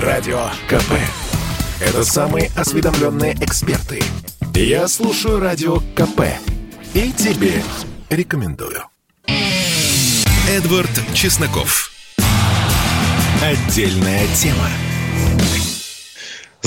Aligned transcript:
Радио 0.00 0.50
КП. 0.68 0.92
Это 1.80 2.04
самые 2.04 2.50
осведомленные 2.54 3.32
эксперты. 3.40 4.02
Я 4.54 4.88
слушаю 4.88 5.40
Радио 5.40 5.78
КП. 5.94 6.20
И 6.92 7.12
тебе 7.12 7.62
рекомендую. 8.10 8.82
Эдвард 10.50 10.90
Чесноков. 11.14 11.90
Отдельная 13.42 14.26
тема. 14.34 14.68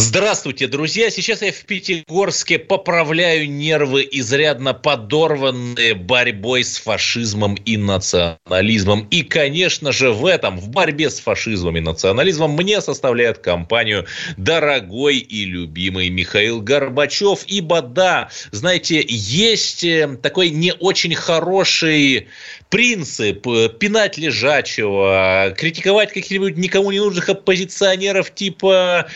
Здравствуйте, 0.01 0.67
друзья! 0.67 1.09
Сейчас 1.09 1.41
я 1.41 1.51
в 1.51 1.65
Пятигорске 1.65 2.57
поправляю 2.57 3.51
нервы, 3.51 4.07
изрядно 4.09 4.73
подорванные 4.73 5.93
борьбой 5.93 6.63
с 6.63 6.77
фашизмом 6.77 7.55
и 7.55 7.75
национализмом. 7.75 9.05
И, 9.11 9.23
конечно 9.23 9.91
же, 9.91 10.13
в 10.13 10.25
этом, 10.25 10.57
в 10.57 10.69
борьбе 10.69 11.09
с 11.09 11.19
фашизмом 11.19 11.75
и 11.75 11.81
национализмом, 11.81 12.51
мне 12.53 12.79
составляет 12.79 13.39
компанию 13.39 14.05
дорогой 14.37 15.17
и 15.17 15.43
любимый 15.43 16.07
Михаил 16.07 16.61
Горбачев. 16.61 17.43
Ибо, 17.47 17.81
да, 17.81 18.29
знаете, 18.51 19.03
есть 19.05 19.83
э, 19.83 20.17
такой 20.21 20.49
не 20.49 20.73
очень 20.75 21.13
хороший 21.13 22.29
принцип 22.69 23.47
э, 23.47 23.69
пинать 23.69 24.17
лежачего, 24.17 25.53
критиковать 25.57 26.13
каких-нибудь 26.13 26.55
никому 26.55 26.91
не 26.91 26.99
нужных 26.99 27.27
оппозиционеров 27.27 28.33
типа 28.33 29.09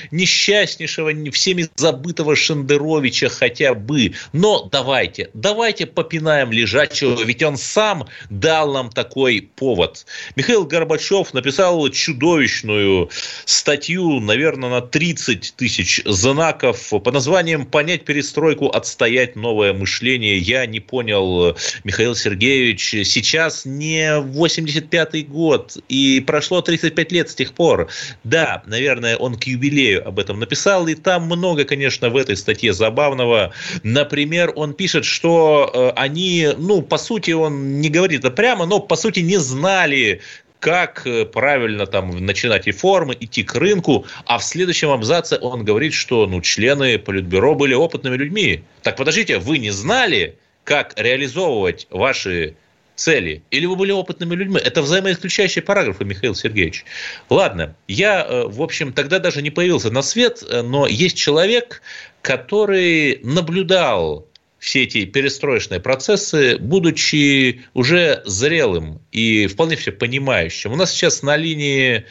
несчастнейшего, 0.79 1.31
всеми 1.31 1.67
забытого 1.75 2.35
Шендеровича 2.35 3.29
хотя 3.29 3.73
бы. 3.73 4.13
Но 4.31 4.67
давайте, 4.71 5.29
давайте 5.33 5.85
попинаем 5.85 6.51
лежачего, 6.51 7.21
ведь 7.23 7.43
он 7.43 7.57
сам 7.57 8.07
дал 8.29 8.73
нам 8.73 8.89
такой 8.89 9.49
повод. 9.55 10.05
Михаил 10.35 10.65
Горбачев 10.65 11.33
написал 11.33 11.89
чудовищную 11.89 13.09
статью, 13.45 14.19
наверное, 14.19 14.69
на 14.69 14.81
30 14.81 15.53
тысяч 15.55 16.01
знаков 16.05 16.89
под 16.89 17.13
названием 17.13 17.65
«Понять 17.65 18.05
перестройку, 18.05 18.69
отстоять 18.69 19.35
новое 19.35 19.73
мышление». 19.73 20.37
Я 20.37 20.65
не 20.65 20.79
понял, 20.79 21.55
Михаил 21.83 22.15
Сергеевич, 22.15 22.89
сейчас 23.05 23.65
не 23.65 24.19
85-й 24.19 25.23
год, 25.23 25.77
и 25.89 26.23
прошло 26.25 26.61
35 26.61 27.11
лет 27.11 27.29
с 27.29 27.35
тех 27.35 27.53
пор. 27.53 27.89
Да, 28.23 28.63
наверное, 28.65 29.17
он 29.17 29.35
к 29.35 29.45
юбилею 29.45 30.07
об 30.07 30.19
этом 30.19 30.39
написал, 30.39 30.52
и 30.87 30.95
там 30.95 31.25
много, 31.25 31.65
конечно, 31.65 32.09
в 32.09 32.17
этой 32.17 32.37
статье 32.37 32.73
забавного. 32.73 33.53
Например, 33.83 34.51
он 34.55 34.73
пишет, 34.73 35.05
что 35.05 35.69
э, 35.73 35.99
они, 35.99 36.49
ну, 36.57 36.81
по 36.81 36.97
сути, 36.97 37.31
он 37.31 37.81
не 37.81 37.89
говорит 37.89 38.19
это 38.19 38.31
прямо, 38.31 38.65
но, 38.65 38.79
по 38.79 38.95
сути, 38.95 39.19
не 39.19 39.37
знали, 39.37 40.21
как 40.59 41.05
э, 41.05 41.25
правильно 41.25 41.85
там 41.85 42.25
начинать 42.25 42.67
реформы, 42.67 43.17
идти 43.19 43.43
к 43.43 43.53
рынку, 43.55 44.05
а 44.25 44.37
в 44.37 44.43
следующем 44.45 44.91
абзаце 44.91 45.37
он 45.41 45.65
говорит, 45.65 45.93
что 45.93 46.25
ну, 46.25 46.41
члены 46.41 46.97
Политбюро 46.97 47.53
были 47.53 47.73
опытными 47.73 48.15
людьми. 48.15 48.63
Так 48.81 48.95
подождите, 48.95 49.39
вы 49.39 49.57
не 49.57 49.71
знали, 49.71 50.37
как 50.63 50.93
реализовывать 50.95 51.87
ваши 51.89 52.55
цели, 52.95 53.43
или 53.51 53.65
вы 53.65 53.75
были 53.75 53.91
опытными 53.91 54.35
людьми. 54.35 54.59
Это 54.63 54.81
взаимоисключающие 54.81 55.63
параграфы, 55.63 56.05
Михаил 56.05 56.35
Сергеевич. 56.35 56.85
Ладно, 57.29 57.75
я, 57.87 58.23
э, 58.23 58.43
в 58.47 58.61
общем, 58.61 58.93
тогда 58.93 59.19
даже 59.19 59.41
не 59.41 59.49
появился 59.49 59.91
на 59.91 60.01
свет, 60.01 60.43
э, 60.47 60.61
но 60.61 60.87
есть 60.87 61.17
человек, 61.17 61.81
который 62.21 63.19
наблюдал 63.23 64.27
все 64.59 64.83
эти 64.83 65.05
перестроечные 65.05 65.81
процессы, 65.81 66.57
будучи 66.57 67.63
уже 67.73 68.21
зрелым 68.25 69.01
и 69.11 69.47
вполне 69.47 69.75
все 69.75 69.91
понимающим. 69.91 70.71
У 70.71 70.75
нас 70.75 70.91
сейчас 70.91 71.21
на 71.21 71.35
линии 71.35 72.05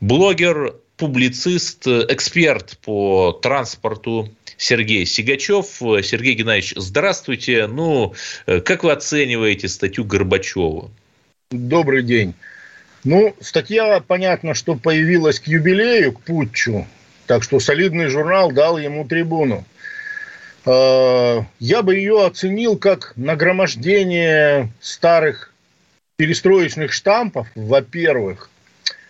блогер, 0.00 0.76
публицист, 0.96 1.86
эксперт 1.86 2.78
по 2.78 3.32
транспорту 3.32 4.34
Сергей 4.56 5.06
Сигачев. 5.06 5.66
Сергей 6.04 6.34
Геннадьевич, 6.34 6.74
здравствуйте. 6.76 7.66
Ну, 7.66 8.14
как 8.46 8.84
вы 8.84 8.92
оцениваете 8.92 9.68
статью 9.68 10.04
Горбачева? 10.04 10.90
Добрый 11.50 12.02
день. 12.02 12.34
Ну, 13.04 13.36
статья, 13.40 14.02
понятно, 14.04 14.54
что 14.54 14.74
появилась 14.74 15.38
к 15.38 15.46
юбилею, 15.46 16.12
к 16.12 16.22
путчу, 16.22 16.88
так 17.26 17.44
что 17.44 17.60
солидный 17.60 18.08
журнал 18.08 18.50
дал 18.50 18.78
ему 18.78 19.06
трибуну. 19.06 19.64
А, 20.64 21.44
я 21.60 21.82
бы 21.82 21.94
ее 21.94 22.26
оценил 22.26 22.76
как 22.76 23.12
нагромождение 23.14 24.72
старых 24.80 25.54
перестроечных 26.16 26.92
штампов, 26.92 27.46
во-первых. 27.54 28.50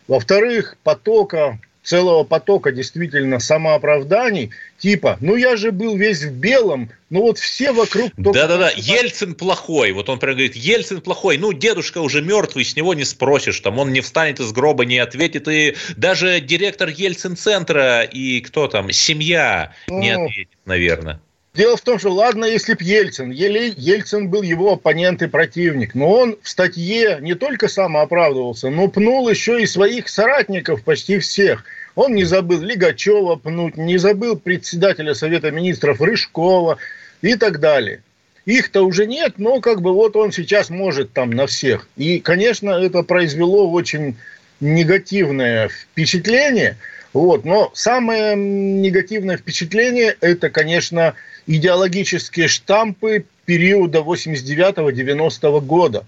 Во-вторых, 0.09 0.77
потока 0.83 1.59
целого 1.87 2.25
потока 2.25 2.73
действительно 2.73 3.39
самооправданий, 3.39 4.51
типа, 4.79 5.17
ну 5.21 5.37
я 5.37 5.57
же 5.57 5.71
был 5.71 5.97
весь 5.97 6.23
в 6.23 6.33
белом, 6.33 6.91
ну 7.11 7.23
вот 7.23 7.39
все 7.39 7.73
вокруг... 7.73 8.11
Да-да-да, 8.17 8.73
Ельцин 8.77 9.35
плохой, 9.35 9.93
вот 9.93 10.09
он 10.09 10.19
прям 10.19 10.35
говорит, 10.35 10.57
Ельцин 10.57 11.01
плохой, 11.01 11.39
ну 11.39 11.53
дедушка 11.53 11.99
уже 11.99 12.23
мертвый, 12.23 12.65
с 12.65 12.75
него 12.75 12.93
не 12.95 13.05
спросишь, 13.05 13.61
там 13.61 13.79
он 13.79 13.93
не 13.93 14.01
встанет 14.01 14.41
из 14.41 14.53
гроба, 14.53 14.85
не 14.85 14.99
ответит, 14.99 15.47
и 15.49 15.77
даже 15.97 16.41
директор 16.41 16.89
Ельцин-центра 16.89 18.03
и 18.03 18.41
кто 18.41 18.67
там, 18.67 18.91
семья 18.91 19.73
ну, 19.89 20.01
не 20.01 20.11
ответит, 20.11 20.59
наверное. 20.65 21.21
Дело 21.57 21.79
в 21.79 21.81
том, 21.81 21.99
что 21.99 22.13
ладно, 22.13 22.45
если 22.45 22.75
б 22.75 22.85
Ельцин, 22.85 23.31
Ельцин 23.31 24.29
был 24.29 24.43
его 24.43 24.75
оппонент 24.75 25.23
и 25.23 25.27
противник, 25.27 25.95
но 25.95 26.11
он 26.11 26.39
в 26.43 26.49
статье 26.49 27.17
не 27.23 27.35
только 27.35 27.69
сам 27.69 27.97
оправдывался, 27.97 28.69
но 28.69 28.89
пнул 28.89 29.27
еще 29.31 29.63
и 29.63 29.67
своих 29.67 30.11
соратников 30.11 30.83
почти 30.83 31.19
всех. 31.19 31.65
Он 31.95 32.15
не 32.15 32.25
забыл 32.25 32.61
Лигачева 32.61 33.37
пнуть, 33.37 33.79
не 33.79 33.97
забыл 33.97 34.37
председателя 34.37 35.15
Совета 35.15 35.51
Министров 35.51 36.03
Рыжкова 36.03 36.77
и 37.23 37.37
так 37.37 37.59
далее. 37.59 38.03
Их-то 38.45 38.83
уже 38.83 39.07
нет, 39.07 39.39
но 39.39 39.61
как 39.61 39.81
бы 39.81 39.95
вот 39.95 40.15
он 40.15 40.33
сейчас 40.33 40.69
может 40.69 41.15
там 41.15 41.31
на 41.31 41.47
всех. 41.47 41.89
И, 41.97 42.21
конечно, 42.21 42.71
это 42.71 43.03
произвело 43.03 43.71
очень 43.73 44.17
негативное 44.61 45.69
впечатление. 45.69 46.77
Вот. 47.15 47.47
Но 47.47 47.71
самое 47.75 48.37
негативное 48.37 49.39
впечатление– 49.39 50.17
это, 50.21 50.51
конечно, 50.51 51.15
идеологические 51.47 52.49
штампы 52.49 53.25
периода 53.45 54.01
89-90 54.01 55.61
года. 55.61 56.07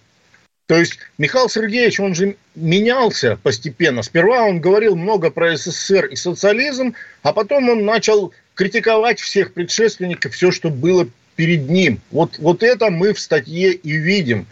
То 0.67 0.77
есть 0.77 0.99
Михаил 1.17 1.49
Сергеевич, 1.49 1.99
он 1.99 2.15
же 2.15 2.37
менялся 2.55 3.39
постепенно. 3.43 4.03
Сперва 4.03 4.45
он 4.45 4.61
говорил 4.61 4.97
много 4.97 5.31
про 5.31 5.57
СССР 5.57 6.07
и 6.07 6.17
социализм, 6.17 6.95
а 7.23 7.33
потом 7.33 7.71
он 7.71 7.87
начал 7.87 8.35
критиковать 8.55 9.19
всех 9.19 9.55
предшественников, 9.55 10.35
все, 10.35 10.51
что 10.51 10.69
было 10.69 11.09
перед 11.37 11.71
ним. 11.71 12.01
Вот, 12.11 12.39
вот 12.39 12.63
это 12.63 12.91
мы 12.91 13.15
в 13.15 13.21
статье 13.21 13.73
и 13.73 13.93
видим. 13.93 14.47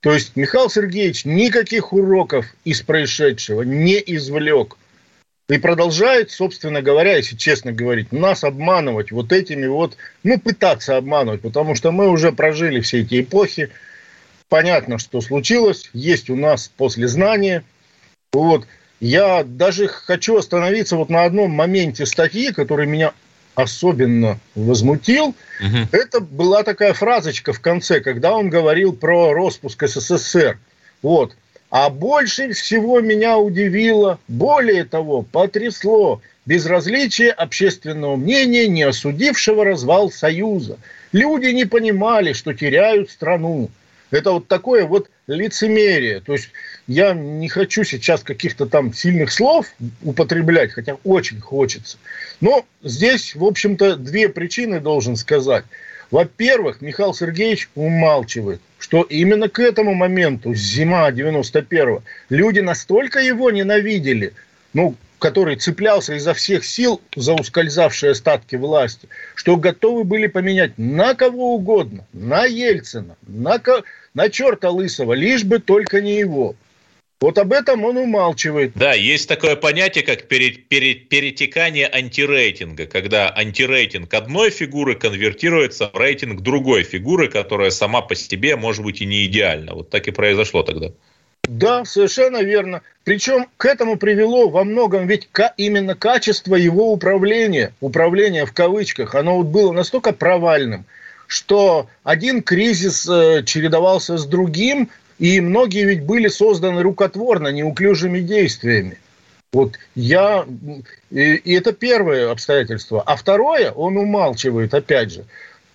То 0.00 0.12
есть 0.12 0.34
Михаил 0.34 0.68
Сергеевич 0.68 1.24
никаких 1.24 1.92
уроков 1.92 2.46
из 2.64 2.82
происшедшего 2.82 3.62
не 3.62 4.02
извлек. 4.04 4.76
И 5.48 5.58
продолжает, 5.58 6.30
собственно 6.30 6.82
говоря, 6.82 7.16
если 7.16 7.36
честно 7.36 7.72
говорить, 7.72 8.12
нас 8.12 8.44
обманывать 8.44 9.10
вот 9.10 9.32
этими 9.32 9.66
вот, 9.66 9.96
ну, 10.22 10.38
пытаться 10.38 10.96
обманывать, 10.96 11.42
потому 11.42 11.74
что 11.74 11.90
мы 11.90 12.08
уже 12.08 12.32
прожили 12.32 12.80
все 12.80 13.00
эти 13.00 13.20
эпохи. 13.20 13.70
Понятно, 14.48 14.98
что 14.98 15.20
случилось, 15.20 15.90
есть 15.92 16.30
у 16.30 16.36
нас 16.36 16.70
послезнание. 16.76 17.64
Вот. 18.32 18.66
Я 19.00 19.42
даже 19.42 19.88
хочу 19.88 20.36
остановиться 20.36 20.96
вот 20.96 21.10
на 21.10 21.24
одном 21.24 21.50
моменте 21.50 22.06
статьи, 22.06 22.52
который 22.52 22.86
меня 22.86 23.12
особенно 23.54 24.38
возмутил. 24.54 25.34
Угу. 25.60 25.88
Это 25.90 26.20
была 26.20 26.62
такая 26.62 26.94
фразочка 26.94 27.52
в 27.52 27.60
конце, 27.60 28.00
когда 28.00 28.32
он 28.32 28.48
говорил 28.48 28.92
про 28.92 29.34
распуск 29.34 29.86
СССР. 29.86 30.58
Вот. 31.02 31.34
А 31.72 31.88
больше 31.88 32.52
всего 32.52 33.00
меня 33.00 33.38
удивило, 33.38 34.18
более 34.28 34.84
того, 34.84 35.22
потрясло 35.22 36.20
безразличие 36.44 37.30
общественного 37.30 38.16
мнения, 38.16 38.68
не 38.68 38.82
осудившего 38.82 39.64
развал 39.64 40.10
Союза. 40.10 40.76
Люди 41.12 41.46
не 41.46 41.64
понимали, 41.64 42.34
что 42.34 42.52
теряют 42.52 43.10
страну. 43.10 43.70
Это 44.10 44.32
вот 44.32 44.48
такое 44.48 44.84
вот 44.84 45.08
лицемерие. 45.26 46.20
То 46.20 46.34
есть 46.34 46.50
я 46.86 47.14
не 47.14 47.48
хочу 47.48 47.84
сейчас 47.84 48.22
каких-то 48.22 48.66
там 48.66 48.92
сильных 48.92 49.32
слов 49.32 49.64
употреблять, 50.02 50.72
хотя 50.72 50.98
очень 51.04 51.40
хочется. 51.40 51.96
Но 52.42 52.66
здесь, 52.82 53.34
в 53.34 53.44
общем-то, 53.44 53.96
две 53.96 54.28
причины 54.28 54.78
должен 54.78 55.16
сказать. 55.16 55.64
Во-первых, 56.12 56.82
Михаил 56.82 57.14
Сергеевич 57.14 57.70
умалчивает, 57.74 58.60
что 58.78 59.00
именно 59.02 59.48
к 59.48 59.58
этому 59.58 59.94
моменту, 59.94 60.54
зима 60.54 61.10
91-го, 61.10 62.02
люди 62.28 62.60
настолько 62.60 63.18
его 63.20 63.50
ненавидели, 63.50 64.34
ну, 64.74 64.94
который 65.18 65.56
цеплялся 65.56 66.12
изо 66.14 66.34
всех 66.34 66.66
сил 66.66 67.00
за 67.16 67.32
ускользавшие 67.32 68.12
остатки 68.12 68.56
власти, 68.56 69.08
что 69.34 69.56
готовы 69.56 70.04
были 70.04 70.26
поменять 70.26 70.76
на 70.76 71.14
кого 71.14 71.54
угодно, 71.54 72.04
на 72.12 72.44
Ельцина, 72.44 73.16
на, 73.26 73.58
на 74.12 74.28
черта 74.28 74.68
Лысого, 74.68 75.14
лишь 75.14 75.44
бы 75.44 75.60
только 75.60 76.02
не 76.02 76.18
его. 76.18 76.56
Вот 77.22 77.38
об 77.38 77.52
этом 77.52 77.84
он 77.84 77.96
умалчивает. 77.98 78.72
Да, 78.74 78.94
есть 78.94 79.28
такое 79.28 79.54
понятие, 79.54 80.02
как 80.02 80.26
перетекание 80.26 81.88
антирейтинга, 81.88 82.86
когда 82.86 83.32
антирейтинг 83.32 84.12
одной 84.12 84.50
фигуры 84.50 84.96
конвертируется 84.96 85.88
в 85.92 85.96
рейтинг 85.96 86.40
другой 86.40 86.82
фигуры, 86.82 87.28
которая 87.28 87.70
сама 87.70 88.02
по 88.02 88.16
себе 88.16 88.56
может 88.56 88.82
быть 88.82 89.00
и 89.02 89.06
не 89.06 89.24
идеальна. 89.26 89.72
Вот 89.74 89.88
так 89.88 90.08
и 90.08 90.10
произошло 90.10 90.64
тогда. 90.64 90.88
Да, 91.44 91.84
совершенно 91.84 92.42
верно. 92.42 92.82
Причем 93.04 93.46
к 93.56 93.66
этому 93.66 93.96
привело 93.98 94.48
во 94.48 94.64
многом 94.64 95.06
ведь 95.06 95.28
именно 95.56 95.94
качество 95.94 96.56
его 96.56 96.92
управления, 96.92 97.72
управления 97.80 98.46
в 98.46 98.52
кавычках, 98.52 99.14
оно 99.14 99.36
вот 99.36 99.46
было 99.46 99.70
настолько 99.70 100.12
провальным, 100.12 100.86
что 101.28 101.88
один 102.02 102.42
кризис 102.42 103.08
э, 103.08 103.44
чередовался 103.44 104.18
с 104.18 104.26
другим, 104.26 104.90
и 105.18 105.40
многие 105.40 105.84
ведь 105.84 106.02
были 106.04 106.28
созданы 106.28 106.82
рукотворно, 106.82 107.48
неуклюжими 107.48 108.20
действиями. 108.20 108.98
Вот 109.52 109.78
я... 109.94 110.46
И, 111.10 111.54
это 111.54 111.72
первое 111.72 112.30
обстоятельство. 112.30 113.02
А 113.02 113.16
второе, 113.16 113.70
он 113.70 113.96
умалчивает, 113.96 114.72
опять 114.72 115.12
же, 115.12 115.24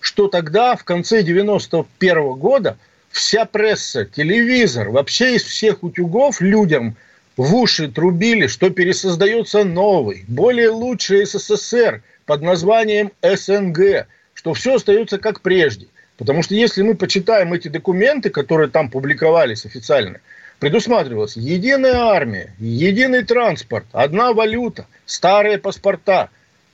что 0.00 0.28
тогда, 0.28 0.74
в 0.76 0.84
конце 0.84 1.22
91 1.22 2.34
года, 2.34 2.76
вся 3.10 3.44
пресса, 3.44 4.04
телевизор, 4.04 4.90
вообще 4.90 5.36
из 5.36 5.44
всех 5.44 5.82
утюгов 5.82 6.40
людям 6.40 6.96
в 7.36 7.54
уши 7.54 7.88
трубили, 7.88 8.48
что 8.48 8.70
пересоздается 8.70 9.64
новый, 9.64 10.24
более 10.26 10.70
лучший 10.70 11.24
СССР 11.24 12.02
под 12.26 12.42
названием 12.42 13.12
СНГ, 13.22 14.06
что 14.34 14.54
все 14.54 14.74
остается 14.74 15.18
как 15.18 15.40
прежде. 15.40 15.86
Потому 16.18 16.42
что 16.42 16.54
если 16.54 16.82
мы 16.82 16.96
почитаем 16.96 17.52
эти 17.54 17.68
документы, 17.68 18.28
которые 18.28 18.68
там 18.68 18.90
публиковались 18.90 19.64
официально, 19.64 20.18
предусматривалась 20.58 21.36
единая 21.36 21.94
армия, 21.94 22.52
единый 22.58 23.24
транспорт, 23.24 23.86
одна 23.92 24.32
валюта, 24.32 24.86
старые 25.06 25.58
паспорта, 25.58 26.28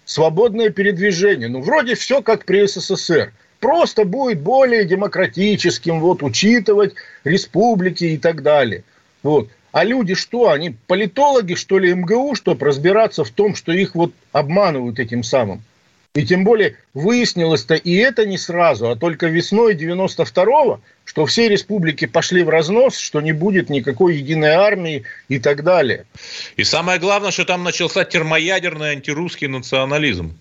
свободное 0.06 0.70
передвижение. 0.70 1.48
Ну, 1.48 1.60
вроде 1.60 1.94
все 1.94 2.22
как 2.22 2.46
при 2.46 2.66
СССР. 2.66 3.32
Просто 3.60 4.04
будет 4.04 4.40
более 4.40 4.84
демократическим, 4.86 6.00
вот, 6.00 6.22
учитывать 6.22 6.94
республики 7.24 8.04
и 8.04 8.18
так 8.18 8.42
далее. 8.42 8.82
Вот. 9.22 9.50
А 9.72 9.84
люди 9.84 10.14
что, 10.14 10.50
они 10.50 10.76
политологи, 10.86 11.54
что 11.54 11.78
ли, 11.78 11.92
МГУ, 11.92 12.34
чтобы 12.34 12.66
разбираться 12.66 13.24
в 13.24 13.30
том, 13.30 13.54
что 13.54 13.72
их 13.72 13.94
вот 13.94 14.12
обманывают 14.32 14.98
этим 14.98 15.22
самым? 15.22 15.62
И 16.14 16.24
тем 16.24 16.44
более 16.44 16.76
выяснилось-то 16.94 17.74
и 17.74 17.96
это 17.96 18.24
не 18.24 18.38
сразу, 18.38 18.88
а 18.88 18.94
только 18.94 19.26
весной 19.26 19.74
92-го, 19.74 20.80
что 21.04 21.26
все 21.26 21.48
республики 21.48 22.04
пошли 22.04 22.44
в 22.44 22.48
разнос, 22.48 22.96
что 22.96 23.20
не 23.20 23.32
будет 23.32 23.68
никакой 23.68 24.16
единой 24.18 24.50
армии 24.50 25.02
и 25.28 25.40
так 25.40 25.64
далее. 25.64 26.06
И 26.56 26.62
самое 26.62 27.00
главное, 27.00 27.32
что 27.32 27.44
там 27.44 27.64
начался 27.64 28.04
термоядерный 28.04 28.90
антирусский 28.90 29.48
национализм. 29.48 30.38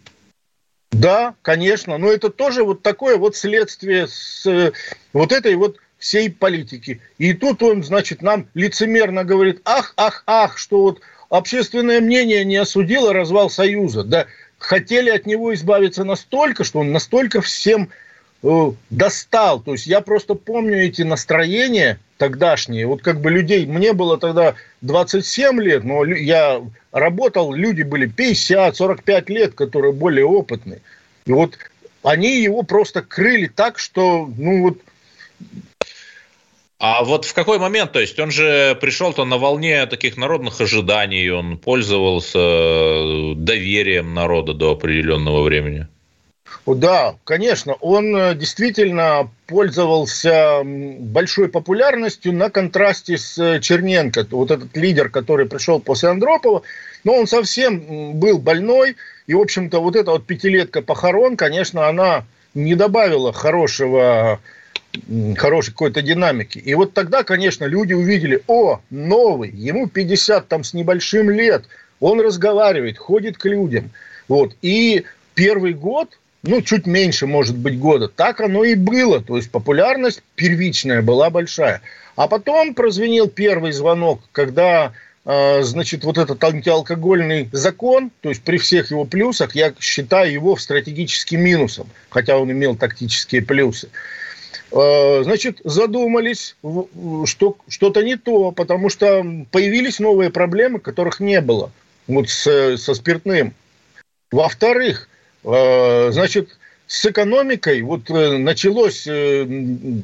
Да, 0.91 1.33
конечно, 1.41 1.97
но 1.97 2.11
это 2.11 2.29
тоже 2.29 2.63
вот 2.63 2.83
такое 2.83 3.17
вот 3.17 3.35
следствие 3.35 4.07
с 4.07 4.45
э, 4.45 4.73
вот 5.11 5.31
этой 5.31 5.55
вот 5.55 5.77
всей 5.97 6.29
политики. 6.29 7.01
И 7.17 7.33
тут 7.33 7.63
он, 7.63 7.83
значит, 7.83 8.21
нам 8.21 8.47
лицемерно 8.53 9.23
говорит, 9.23 9.61
ах, 9.65 9.95
ах, 9.97 10.23
ах, 10.27 10.59
что 10.59 10.81
вот 10.81 11.01
общественное 11.29 11.99
мнение 11.99 12.45
не 12.45 12.57
осудило 12.57 13.11
развал 13.11 13.49
Союза. 13.49 14.03
Да 14.03 14.27
хотели 14.63 15.10
от 15.10 15.25
него 15.25 15.54
избавиться 15.54 16.04
настолько, 16.04 16.63
что 16.63 16.80
он 16.80 16.92
настолько 16.92 17.42
всем 17.42 17.89
э, 18.42 18.71
достал. 18.89 19.60
То 19.60 19.74
есть 19.74 19.88
я 19.88 20.01
просто 20.01 20.36
помню 20.36 20.86
эти 20.86 21.01
настроения 21.01 22.00
тогдашние. 22.18 22.88
Вот 22.88 23.01
как 23.01 23.19
бы 23.19 23.30
людей, 23.30 23.65
мне 23.65 23.94
было 23.94 24.18
тогда 24.18 24.56
27 24.81 25.62
лет, 25.62 25.83
но 25.83 26.06
я 26.06 26.62
работал, 26.92 27.54
люди 27.54 27.83
были 27.83 28.06
50, 28.06 28.75
45 28.75 29.30
лет, 29.30 29.54
которые 29.54 29.92
более 29.92 30.25
опытные. 30.25 30.81
И 31.25 31.31
вот 31.31 31.57
они 32.01 32.42
его 32.42 32.63
просто 32.63 33.01
крыли 33.01 33.48
так, 33.48 33.77
что, 33.80 34.30
ну 34.38 34.63
вот, 34.63 34.77
а 36.85 37.01
вот 37.06 37.24
в 37.24 37.33
какой 37.33 37.59
момент, 37.59 37.94
то 37.94 38.01
есть 38.01 38.19
он 38.19 38.30
же 38.30 38.77
пришел-то 38.81 39.24
на 39.24 39.38
волне 39.38 39.85
таких 39.85 40.18
народных 40.18 40.59
ожиданий, 40.59 41.30
он 41.30 41.57
пользовался 41.57 42.39
э, 42.39 43.33
доверием 43.38 44.13
народа 44.13 44.53
до 44.53 44.71
определенного 44.71 45.44
времени? 45.44 45.88
Да, 46.65 47.15
конечно, 47.24 47.75
он 47.75 48.13
э, 48.13 48.35
действительно 48.35 49.31
пользовался 49.47 50.62
большой 50.65 51.47
популярностью 51.47 52.33
на 52.33 52.50
контрасте 52.50 53.18
с 53.18 53.38
э, 53.38 53.62
Черненко, 53.62 54.27
вот 54.31 54.51
этот 54.51 54.75
лидер, 54.75 55.07
который 55.07 55.45
пришел 55.45 55.79
после 55.79 56.09
Андропова, 56.09 56.63
но 57.06 57.13
он 57.13 57.27
совсем 57.27 58.19
был 58.19 58.39
больной, 58.39 58.97
и, 59.25 59.33
в 59.33 59.39
общем-то, 59.39 59.79
вот 59.79 59.95
эта 59.95 60.12
вот 60.12 60.25
пятилетка 60.25 60.81
похорон, 60.81 61.38
конечно, 61.38 61.88
она 61.88 62.25
не 62.53 62.75
добавила 62.75 63.31
хорошего 63.31 64.41
хорошей 65.37 65.71
какой-то 65.71 66.01
динамики. 66.01 66.59
И 66.59 66.73
вот 66.75 66.93
тогда, 66.93 67.23
конечно, 67.23 67.65
люди 67.65 67.93
увидели, 67.93 68.41
о, 68.47 68.81
новый, 68.89 69.49
ему 69.49 69.87
50 69.87 70.47
там 70.47 70.63
с 70.63 70.73
небольшим 70.73 71.29
лет, 71.29 71.65
он 71.99 72.21
разговаривает, 72.21 72.97
ходит 72.97 73.37
к 73.37 73.45
людям. 73.45 73.91
Вот. 74.27 74.55
И 74.61 75.03
первый 75.35 75.73
год, 75.73 76.17
ну, 76.43 76.61
чуть 76.61 76.85
меньше, 76.85 77.27
может 77.27 77.57
быть, 77.57 77.79
года, 77.79 78.07
так 78.07 78.41
оно 78.41 78.63
и 78.63 78.75
было. 78.75 79.21
То 79.21 79.37
есть 79.37 79.51
популярность 79.51 80.21
первичная 80.35 81.01
была 81.01 81.29
большая. 81.29 81.81
А 82.15 82.27
потом 82.27 82.73
прозвенел 82.75 83.27
первый 83.27 83.71
звонок, 83.71 84.21
когда 84.31 84.91
э, 85.25 85.63
значит, 85.63 86.03
вот 86.03 86.17
этот 86.17 86.43
антиалкогольный 86.43 87.49
закон, 87.51 88.11
то 88.21 88.29
есть 88.29 88.43
при 88.43 88.57
всех 88.57 88.91
его 88.91 89.05
плюсах, 89.05 89.55
я 89.55 89.73
считаю 89.79 90.31
его 90.31 90.55
стратегическим 90.57 91.41
минусом, 91.41 91.87
хотя 92.09 92.37
он 92.37 92.51
имел 92.51 92.75
тактические 92.75 93.41
плюсы. 93.41 93.89
Э, 94.73 95.21
значит, 95.23 95.61
задумались, 95.63 96.55
что 97.25 97.57
что-то 97.67 98.01
не 98.01 98.15
то, 98.15 98.51
потому 98.51 98.89
что 98.89 99.23
появились 99.51 99.99
новые 99.99 100.31
проблемы, 100.31 100.79
которых 100.79 101.19
не 101.19 101.41
было 101.41 101.71
вот 102.07 102.29
с, 102.29 102.77
со 102.77 102.93
спиртным. 102.95 103.53
Во-вторых, 104.31 105.07
э, 105.43 106.09
значит, 106.11 106.57
с 106.87 107.05
экономикой 107.05 107.83
вот 107.83 108.09
э, 108.09 108.37
началась 108.37 109.07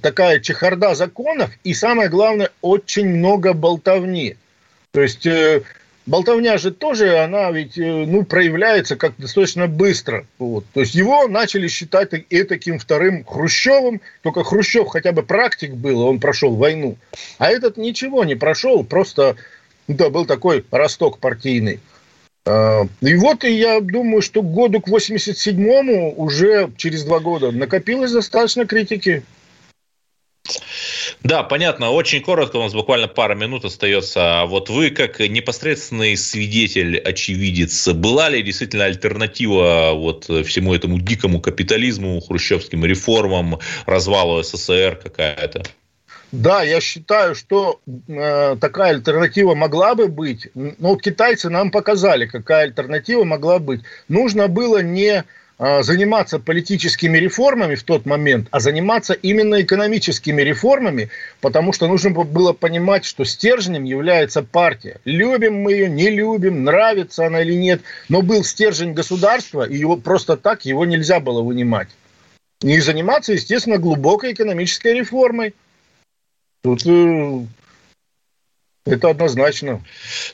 такая 0.04 0.39
чехарда 0.39 0.94
законов, 0.94 1.50
и 1.63 1.74
самое 1.74 2.10
главное, 2.10 2.51
очень 2.62 3.07
много 3.07 3.54
болтовни. 3.54 4.36
То 4.92 5.01
есть 5.01 5.27
болтовня 6.10 6.58
же 6.58 6.72
тоже, 6.72 7.18
она 7.20 7.52
ведь, 7.52 7.78
э, 7.78 8.06
ну, 8.06 8.26
проявляется 8.26 8.96
как 8.96 9.13
достаточно 9.18 9.68
быстро. 9.68 10.25
Вот. 10.39 10.66
То 10.74 10.82
есть 10.82 10.96
его 10.96 11.28
начали 11.28 11.68
считать 11.68 12.10
и 12.30 12.44
таким 12.44 12.80
вторым 12.80 13.24
Хрущевым, 13.24 14.01
только 14.24 14.44
Хрущев 14.44 14.88
хотя 14.88 15.12
бы 15.12 15.24
практик 15.24 15.74
был, 15.74 16.01
он 16.01 16.20
прошел 16.20 16.56
войну. 16.56 16.98
А 17.38 17.50
этот 17.50 17.78
ничего 17.78 18.24
не 18.24 18.36
прошел, 18.36 18.84
просто, 18.84 19.36
да, 19.88 20.10
был 20.10 20.25
такой 20.25 20.66
росток 20.72 21.20
партийный. 21.20 21.80
А, 22.46 22.88
и 23.01 23.16
вот 23.16 23.44
я 23.44 23.80
думаю, 23.80 24.22
что 24.22 24.42
к 24.42 24.51
году 24.51 24.82
к 24.82 24.88
87-му 24.88 26.16
уже 26.18 26.72
через 26.78 27.04
два 27.04 27.20
года 27.20 27.51
накопилось 27.51 28.12
достаточно 28.12 28.66
критики. 28.66 29.24
Да, 31.22 31.44
понятно. 31.44 31.90
Очень 31.92 32.22
коротко, 32.22 32.58
у 32.58 32.64
нас 32.64 32.74
буквально 32.74 33.08
пара 33.08 33.36
минут 33.36 33.66
остается. 33.66 34.46
Вот 34.48 34.70
вы, 34.70 34.90
как 34.90 35.20
непосредственный 35.20 36.16
свидетель, 36.16 36.98
очевидец, 36.98 37.88
была 37.90 38.30
ли 38.30 38.42
действительно 38.42 38.86
альтернатива 38.86 39.92
вот 39.94 40.26
всему 40.26 40.74
этому 40.74 41.00
дикому 41.00 41.42
капитализму, 41.42 42.22
хрущевским 42.22 42.86
реформам, 42.86 43.60
развалу 43.86 44.42
СССР 44.42 44.98
какая-то? 45.04 45.64
Да, 46.32 46.62
я 46.64 46.80
считаю, 46.80 47.34
что 47.34 47.82
э, 47.88 48.56
такая 48.62 48.92
альтернатива 48.92 49.56
могла 49.56 49.96
бы 49.96 50.08
быть. 50.08 50.48
Но 50.54 50.74
вот 50.80 51.02
китайцы 51.02 51.50
нам 51.50 51.72
показали, 51.72 52.28
какая 52.28 52.66
альтернатива 52.66 53.24
могла 53.24 53.60
быть. 53.60 53.82
Нужно 54.08 54.48
было 54.48 54.82
не 54.82 55.26
заниматься 55.60 56.39
политическими 56.39 57.18
реформами 57.18 57.75
в 57.75 57.84
тот 57.84 58.06
момент, 58.06 58.48
а 58.51 58.62
заниматься 58.62 59.13
именно 59.13 59.62
экономическими 59.62 60.42
реформами, 60.42 61.10
потому 61.42 61.74
что 61.74 61.88
нужно 61.88 62.12
было 62.12 62.54
понимать, 62.54 63.04
что 63.04 63.25
стержнем 63.25 63.84
является 63.84 64.42
партия. 64.42 65.01
Любим 65.04 65.56
мы 65.62 65.74
ее, 65.74 65.89
не 65.89 66.10
любим, 66.10 66.63
нравится 66.63 67.25
она 67.25 67.42
или 67.42 67.54
нет, 67.54 67.82
но 68.08 68.22
был 68.22 68.46
стержень 68.46 68.94
государства, 68.94 69.63
и 69.63 69.75
его 69.78 69.98
просто 69.98 70.38
так 70.38 70.63
его 70.63 70.86
нельзя 70.86 71.20
было 71.20 71.42
вынимать. 71.42 71.89
И 72.62 72.80
заниматься, 72.80 73.34
естественно, 73.34 73.78
глубокой 73.78 74.34
экономической 74.34 74.94
реформой. 74.94 75.54
Тут 76.62 76.86
э, 76.86 77.46
Это 78.89 79.10
однозначно. 79.10 79.84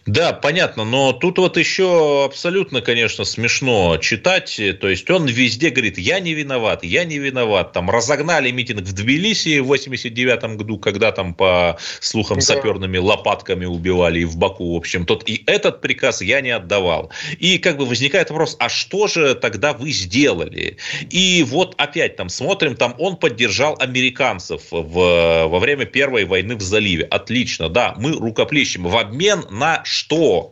Да, 0.06 0.34
понятно, 0.34 0.86
но 0.86 1.12
тут 1.12 1.38
вот 1.38 1.58
еще 1.58 2.26
абсолютно, 2.26 2.82
конечно, 2.82 3.26
смешно 3.26 3.98
читать. 3.98 4.60
То 4.80 4.88
есть 4.90 5.10
он 5.10 5.26
везде 5.26 5.70
говорит, 5.70 5.98
я 5.98 6.20
не 6.20 6.34
виноват, 6.34 6.84
я 6.84 7.04
не 7.04 7.18
виноват. 7.18 7.74
Там 7.74 7.90
разогнали 7.90 8.52
митинг 8.52 8.82
в 8.82 8.94
Тбилиси 8.94 9.60
в 9.60 9.68
89 9.68 10.56
году, 10.56 10.78
когда 10.78 11.12
там 11.12 11.34
по 11.34 11.78
слухам 12.00 12.38
да. 12.38 12.44
саперными 12.44 12.98
лопатками 12.98 13.66
убивали 13.66 14.22
и 14.22 14.26
в 14.26 14.38
Баку, 14.38 14.74
в 14.74 14.78
общем. 14.78 15.06
Тот 15.06 15.28
и 15.28 15.44
этот 15.48 15.82
приказ 15.82 16.22
я 16.22 16.42
не 16.42 16.52
отдавал. 16.52 17.12
И 17.40 17.58
как 17.58 17.78
бы 17.78 17.86
возникает 17.86 18.30
вопрос, 18.30 18.56
а 18.60 18.70
что 18.70 19.08
же 19.08 19.36
тогда 19.36 19.74
вы 19.74 19.92
сделали? 19.92 20.78
И 21.10 21.46
вот 21.48 21.76
опять 21.78 22.16
там 22.16 22.30
смотрим, 22.30 22.76
там 22.76 22.96
он 23.00 23.18
поддержал 23.18 23.76
американцев 23.80 24.62
в, 24.72 25.48
во 25.48 25.60
время 25.60 25.86
Первой 25.86 26.26
войны 26.26 26.56
в 26.56 26.62
заливе. 26.62 27.04
Отлично, 27.04 27.70
да, 27.70 27.94
мы 27.98 28.14
руководим 28.14 28.45
рукоплещем. 28.46 28.84
В 28.84 28.98
обмен 28.98 29.46
на 29.50 29.82
что? 29.84 30.52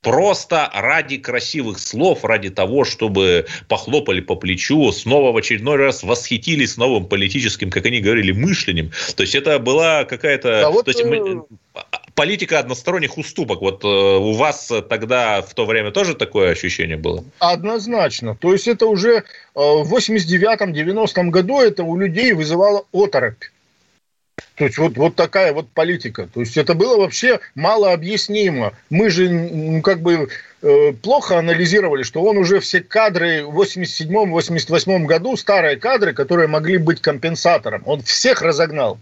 Просто 0.00 0.70
ради 0.74 1.16
красивых 1.16 1.78
слов, 1.78 2.26
ради 2.26 2.50
того, 2.50 2.84
чтобы 2.84 3.46
похлопали 3.68 4.20
по 4.20 4.36
плечу, 4.36 4.92
снова 4.92 5.32
в 5.32 5.36
очередной 5.38 5.76
раз 5.76 6.02
восхитились 6.02 6.76
новым 6.76 7.06
политическим, 7.06 7.70
как 7.70 7.86
они 7.86 8.00
говорили, 8.00 8.30
мышлением. 8.32 8.90
То 9.16 9.22
есть 9.22 9.34
это 9.34 9.58
была 9.58 10.04
какая-то... 10.04 10.60
Да, 10.60 10.70
вот... 10.70 10.84
то 10.84 10.90
есть, 10.90 11.00
э, 11.00 11.80
политика 12.14 12.58
односторонних 12.58 13.16
уступок. 13.16 13.62
Вот 13.62 13.82
э, 13.82 13.86
у 13.86 14.32
вас 14.32 14.70
тогда 14.90 15.40
в 15.40 15.54
то 15.54 15.64
время 15.64 15.90
тоже 15.90 16.14
такое 16.14 16.50
ощущение 16.50 16.98
было? 16.98 17.24
Однозначно. 17.38 18.36
То 18.36 18.52
есть 18.52 18.68
это 18.68 18.84
уже 18.84 19.16
э, 19.16 19.22
в 19.54 19.90
89-90 19.94 21.30
году 21.30 21.60
это 21.60 21.82
у 21.82 21.96
людей 21.96 22.34
вызывало 22.34 22.84
оторопь. 22.92 23.42
То 24.56 24.64
есть 24.64 24.78
вот, 24.78 24.96
вот 24.96 25.16
такая 25.16 25.52
вот 25.52 25.68
политика. 25.70 26.28
То 26.32 26.40
есть 26.40 26.56
это 26.56 26.74
было 26.74 26.96
вообще 26.96 27.40
мало 27.54 27.92
объяснимо. 27.92 28.72
Мы 28.88 29.10
же 29.10 29.28
ну, 29.28 29.82
как 29.82 30.00
бы 30.00 30.28
э, 30.62 30.92
плохо 30.92 31.38
анализировали, 31.38 32.04
что 32.04 32.22
он 32.22 32.38
уже 32.38 32.60
все 32.60 32.80
кадры 32.80 33.44
в 33.44 33.60
87-88 33.60 35.04
году, 35.06 35.36
старые 35.36 35.76
кадры, 35.76 36.12
которые 36.12 36.46
могли 36.46 36.78
быть 36.78 37.00
компенсатором, 37.00 37.82
он 37.86 38.02
всех 38.02 38.42
разогнал. 38.42 38.98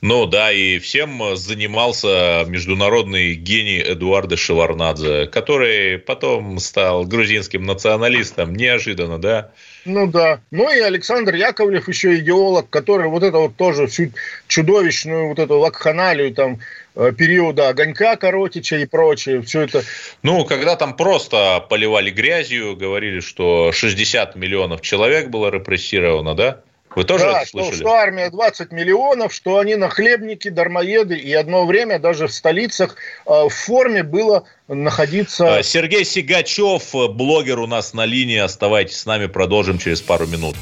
Ну 0.00 0.26
да, 0.26 0.50
и 0.50 0.78
всем 0.78 1.36
занимался 1.36 2.44
международный 2.48 3.34
гений 3.34 3.80
Эдуарда 3.80 4.36
Шеварнадзе, 4.36 5.26
который 5.26 5.98
потом 5.98 6.58
стал 6.58 7.04
грузинским 7.04 7.62
националистом, 7.64 8.54
неожиданно, 8.54 9.18
да? 9.18 9.52
Ну 9.84 10.06
да. 10.06 10.40
Ну 10.50 10.72
и 10.72 10.80
Александр 10.80 11.34
Яковлев 11.34 11.88
еще 11.88 12.18
идеолог, 12.18 12.68
который 12.70 13.08
вот 13.08 13.22
это 13.22 13.38
вот 13.38 13.56
тоже 13.56 13.86
всю 13.86 14.10
чудовищную 14.48 15.28
вот 15.28 15.38
эту 15.38 15.58
вакханалию 15.58 16.32
там 16.34 16.58
э, 16.94 17.12
периода 17.16 17.68
огонька 17.68 18.16
Коротича 18.16 18.78
и 18.78 18.86
прочее, 18.86 19.42
все 19.42 19.62
это. 19.62 19.82
Ну, 20.22 20.44
когда 20.44 20.76
там 20.76 20.96
просто 20.96 21.64
поливали 21.68 22.10
грязью, 22.10 22.76
говорили, 22.76 23.20
что 23.20 23.72
60 23.72 24.36
миллионов 24.36 24.82
человек 24.82 25.28
было 25.28 25.48
репрессировано, 25.50 26.34
да? 26.34 26.60
Вы 26.94 27.04
тоже 27.04 27.24
да, 27.24 27.40
это 27.42 27.50
слышали? 27.50 27.74
Что, 27.74 27.84
что 27.84 27.94
армия 27.94 28.30
20 28.30 28.72
миллионов, 28.72 29.32
что 29.32 29.58
они 29.58 29.76
нахлебники, 29.76 30.48
дармоеды, 30.48 31.16
и 31.16 31.32
одно 31.32 31.64
время 31.66 31.98
даже 31.98 32.26
в 32.26 32.32
столицах 32.32 32.96
э, 33.26 33.30
в 33.30 33.48
форме 33.48 34.02
было 34.02 34.44
находиться... 34.68 35.56
А, 35.56 35.62
Сергей 35.62 36.04
Сигачев, 36.04 36.94
блогер 37.10 37.58
у 37.60 37.66
нас 37.66 37.94
на 37.94 38.04
линии. 38.04 38.38
Оставайтесь 38.38 38.98
с 38.98 39.06
нами, 39.06 39.26
продолжим 39.26 39.78
через 39.78 40.00
пару 40.00 40.26
минут. 40.26 40.56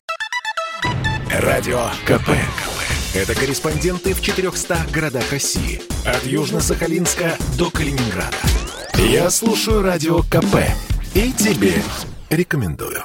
Радио 1.33 1.87
КП. 2.07 2.31
Это 3.15 3.35
корреспонденты 3.35 4.15
в 4.15 4.23
400 4.23 4.79
городах 4.93 5.33
России. 5.33 5.83
От 6.07 6.23
Южно-Сахалинска 6.25 7.33
до 7.59 7.71
Калининграда. 7.71 8.37
Я 8.95 9.31
слушаю 9.31 9.83
Радио 9.83 10.21
КП. 10.23 10.57
И 11.15 11.33
тебе 11.33 11.75
рекомендую. 12.31 13.05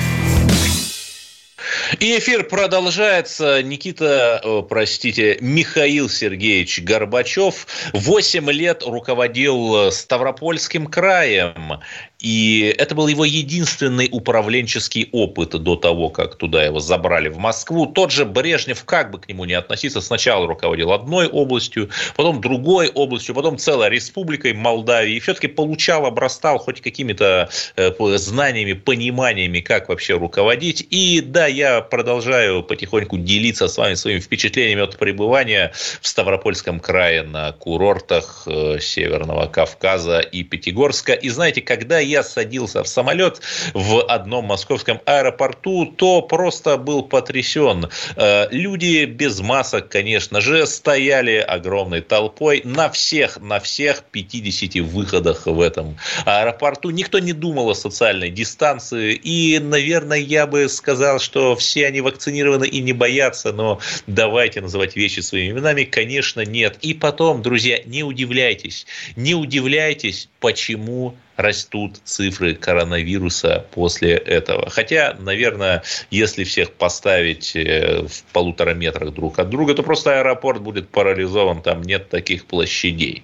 И 1.99 2.17
эфир 2.17 2.43
продолжается. 2.43 3.61
Никита, 3.63 4.41
простите, 4.69 5.37
Михаил 5.41 6.09
Сергеевич 6.09 6.81
Горбачев 6.81 7.67
8 7.93 8.51
лет 8.51 8.83
руководил 8.83 9.91
Ставропольским 9.91 10.87
краем. 10.87 11.79
И 12.21 12.73
это 12.77 12.93
был 12.93 13.07
его 13.07 13.25
единственный 13.25 14.07
управленческий 14.11 15.09
опыт 15.11 15.51
до 15.51 15.75
того, 15.75 16.09
как 16.09 16.35
туда 16.35 16.63
его 16.63 16.79
забрали 16.79 17.29
в 17.29 17.37
Москву. 17.37 17.87
Тот 17.87 18.11
же 18.11 18.25
Брежнев, 18.25 18.83
как 18.85 19.09
бы 19.09 19.19
к 19.19 19.27
нему 19.27 19.45
не 19.45 19.53
относиться, 19.53 20.01
сначала 20.01 20.47
руководил 20.47 20.91
одной 20.91 21.27
областью, 21.27 21.89
потом 22.15 22.39
другой 22.39 22.89
областью, 22.89 23.33
потом 23.33 23.57
целой 23.57 23.89
республикой 23.89 24.53
Молдавии. 24.53 25.15
И 25.15 25.19
все-таки 25.19 25.47
получал, 25.47 26.05
обрастал 26.05 26.59
хоть 26.59 26.81
какими-то 26.81 27.49
э, 27.75 27.91
знаниями, 28.17 28.73
пониманиями, 28.73 29.59
как 29.61 29.89
вообще 29.89 30.15
руководить. 30.15 30.85
И 30.91 31.21
да, 31.21 31.47
я 31.47 31.60
продолжаю 31.81 32.63
потихоньку 32.63 33.17
делиться 33.17 33.67
с 33.67 33.77
вами 33.77 33.95
своими 33.95 34.19
впечатлениями 34.19 34.83
от 34.83 34.97
пребывания 34.97 35.73
в 36.01 36.07
Ставропольском 36.07 36.79
крае 36.79 37.23
на 37.23 37.51
курортах 37.51 38.43
э, 38.45 38.79
Северного 38.79 39.47
Кавказа 39.47 40.19
и 40.19 40.43
Пятигорска. 40.43 41.13
И 41.13 41.29
знаете, 41.29 41.61
когда 41.61 41.99
я 41.99 42.21
я 42.21 42.23
садился 42.23 42.83
в 42.83 42.87
самолет 42.87 43.41
в 43.73 44.01
одном 44.01 44.45
московском 44.45 45.01
аэропорту, 45.05 45.85
то 45.85 46.21
просто 46.21 46.77
был 46.77 47.03
потрясен. 47.03 47.89
Э, 48.15 48.47
люди 48.51 49.05
без 49.05 49.39
масок, 49.39 49.89
конечно 49.89 50.41
же, 50.41 50.67
стояли 50.67 51.37
огромной 51.37 52.01
толпой 52.01 52.61
на 52.63 52.89
всех, 52.89 53.39
на 53.39 53.59
всех 53.59 54.03
50 54.11 54.81
выходах 54.81 55.45
в 55.45 55.59
этом 55.59 55.97
аэропорту. 56.25 56.89
Никто 56.89 57.19
не 57.19 57.33
думал 57.33 57.69
о 57.69 57.75
социальной 57.75 58.29
дистанции. 58.29 59.13
И, 59.13 59.59
наверное, 59.59 60.19
я 60.19 60.45
бы 60.45 60.69
сказал, 60.69 61.19
что 61.19 61.50
все 61.55 61.87
они 61.87 62.01
вакцинированы 62.01 62.67
и 62.67 62.81
не 62.81 62.93
боятся, 62.93 63.51
но 63.51 63.79
давайте 64.07 64.61
называть 64.61 64.95
вещи 64.95 65.19
своими 65.19 65.51
именами, 65.51 65.83
конечно, 65.83 66.45
нет. 66.45 66.77
И 66.81 66.93
потом, 66.93 67.41
друзья, 67.41 67.79
не 67.85 68.03
удивляйтесь, 68.03 68.85
не 69.15 69.35
удивляйтесь, 69.35 70.29
почему 70.39 71.15
растут 71.41 71.97
цифры 72.03 72.53
коронавируса 72.53 73.65
после 73.71 74.13
этого. 74.13 74.69
Хотя, 74.69 75.15
наверное, 75.19 75.83
если 76.09 76.43
всех 76.43 76.71
поставить 76.71 77.55
э, 77.55 78.05
в 78.07 78.23
полутора 78.31 78.73
метрах 78.73 79.13
друг 79.13 79.39
от 79.39 79.49
друга, 79.49 79.73
то 79.73 79.83
просто 79.83 80.19
аэропорт 80.19 80.61
будет 80.61 80.89
парализован, 80.89 81.61
там 81.61 81.81
нет 81.81 82.09
таких 82.09 82.45
площадей. 82.45 83.23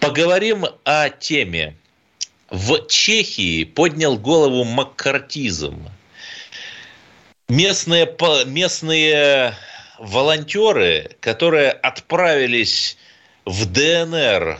Поговорим 0.00 0.64
о 0.84 1.10
теме. 1.10 1.76
В 2.50 2.86
Чехии 2.88 3.64
поднял 3.64 4.16
голову 4.16 4.64
маккартизм. 4.64 5.88
Местные, 7.48 8.08
местные 8.46 9.54
волонтеры, 9.98 11.10
которые 11.20 11.70
отправились 11.70 12.96
в 13.44 13.66
ДНР 13.66 14.58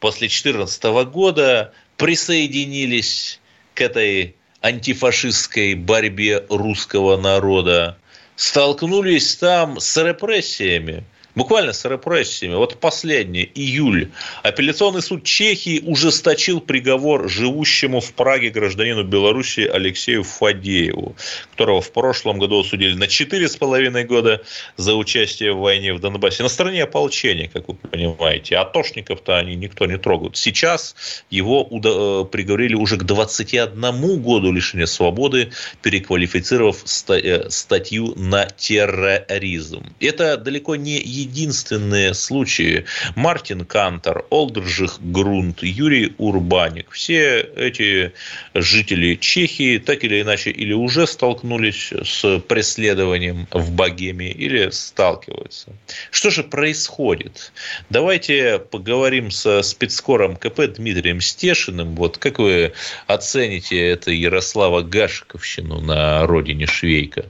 после 0.00 0.28
2014 0.28 0.82
года, 1.10 1.72
присоединились 1.96 3.40
к 3.74 3.80
этой 3.80 4.34
антифашистской 4.60 5.74
борьбе 5.74 6.44
русского 6.48 7.16
народа, 7.16 7.96
столкнулись 8.34 9.36
там 9.36 9.78
с 9.80 9.96
репрессиями– 9.96 11.04
буквально 11.36 11.72
с 11.72 11.84
репрессиями. 11.84 12.54
Вот 12.54 12.80
последний, 12.80 13.48
июль. 13.54 14.10
Апелляционный 14.42 15.02
суд 15.02 15.22
Чехии 15.22 15.82
ужесточил 15.84 16.60
приговор 16.60 17.28
живущему 17.28 18.00
в 18.00 18.12
Праге 18.14 18.50
гражданину 18.50 19.04
Беларуси 19.04 19.60
Алексею 19.60 20.24
Фадееву, 20.24 21.14
которого 21.52 21.80
в 21.80 21.92
прошлом 21.92 22.38
году 22.38 22.60
осудили 22.60 22.94
на 22.94 23.04
4,5 23.04 24.04
года 24.04 24.42
за 24.76 24.94
участие 24.94 25.52
в 25.52 25.58
войне 25.58 25.92
в 25.92 26.00
Донбассе. 26.00 26.42
На 26.42 26.48
стороне 26.48 26.82
ополчения, 26.84 27.48
как 27.48 27.68
вы 27.68 27.74
понимаете. 27.74 28.56
Атошников-то 28.56 29.36
они 29.36 29.54
никто 29.54 29.84
не 29.86 29.98
трогают. 29.98 30.36
Сейчас 30.36 30.96
его 31.30 31.68
э, 31.70 32.24
приговорили 32.30 32.74
уже 32.74 32.96
к 32.96 33.04
21 33.04 34.22
году 34.22 34.50
лишения 34.52 34.86
свободы, 34.86 35.52
переквалифицировав 35.82 36.82
э, 37.08 37.50
статью 37.50 38.14
на 38.16 38.46
терроризм. 38.46 39.84
Это 40.00 40.38
далеко 40.38 40.76
не 40.76 40.98
единственное 40.98 41.25
единственные 41.26 42.14
случаи. 42.14 42.84
Мартин 43.14 43.64
Кантор, 43.64 44.24
Олдржих 44.30 44.98
Грунт, 45.00 45.62
Юрий 45.62 46.14
Урбаник. 46.18 46.90
Все 46.90 47.40
эти 47.40 48.12
жители 48.54 49.16
Чехии 49.16 49.78
так 49.78 50.04
или 50.04 50.22
иначе 50.22 50.50
или 50.50 50.72
уже 50.72 51.06
столкнулись 51.06 51.92
с 51.92 52.38
преследованием 52.40 53.46
в 53.50 53.72
Богеме, 53.72 54.30
или 54.32 54.70
сталкиваются. 54.70 55.72
Что 56.10 56.30
же 56.30 56.42
происходит? 56.42 57.52
Давайте 57.90 58.58
поговорим 58.58 59.30
со 59.30 59.62
спецкором 59.62 60.36
КП 60.36 60.60
Дмитрием 60.76 61.20
Стешиным. 61.20 61.94
Вот 61.96 62.18
как 62.18 62.38
вы 62.38 62.72
оцените 63.06 63.78
это 63.88 64.10
Ярослава 64.10 64.82
Гашиковщину 64.82 65.80
на 65.80 66.26
родине 66.26 66.66
Швейка? 66.66 67.26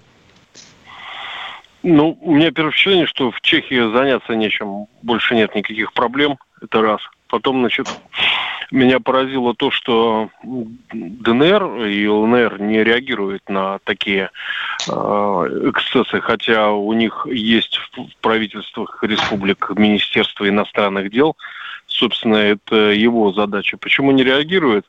Ну, 1.89 2.19
у 2.21 2.35
меня 2.35 2.51
первое 2.51 2.73
впечатление, 2.73 3.07
что 3.07 3.31
в 3.31 3.41
Чехии 3.43 3.93
заняться 3.93 4.35
нечем. 4.35 4.89
Больше 5.03 5.37
нет 5.37 5.55
никаких 5.55 5.93
проблем. 5.93 6.37
Это 6.61 6.83
раз. 6.83 7.01
Потом, 7.29 7.61
значит, 7.61 7.87
меня 8.73 8.99
поразило 8.99 9.55
то, 9.55 9.71
что 9.71 10.31
ДНР 10.93 11.87
и 11.87 12.09
ЛНР 12.09 12.61
не 12.61 12.83
реагируют 12.83 13.49
на 13.49 13.79
такие 13.85 14.31
э, 14.89 14.93
эксцессы, 14.93 16.21
хотя 16.21 16.73
у 16.73 16.93
них 16.93 17.25
есть 17.31 17.77
в 17.77 18.21
правительствах 18.21 19.05
республик 19.05 19.71
Министерство 19.77 20.49
иностранных 20.49 21.13
дел, 21.13 21.37
собственно, 21.97 22.37
это 22.37 22.77
его 22.77 23.33
задача. 23.33 23.77
Почему 23.77 24.11
не 24.13 24.23
реагирует? 24.23 24.85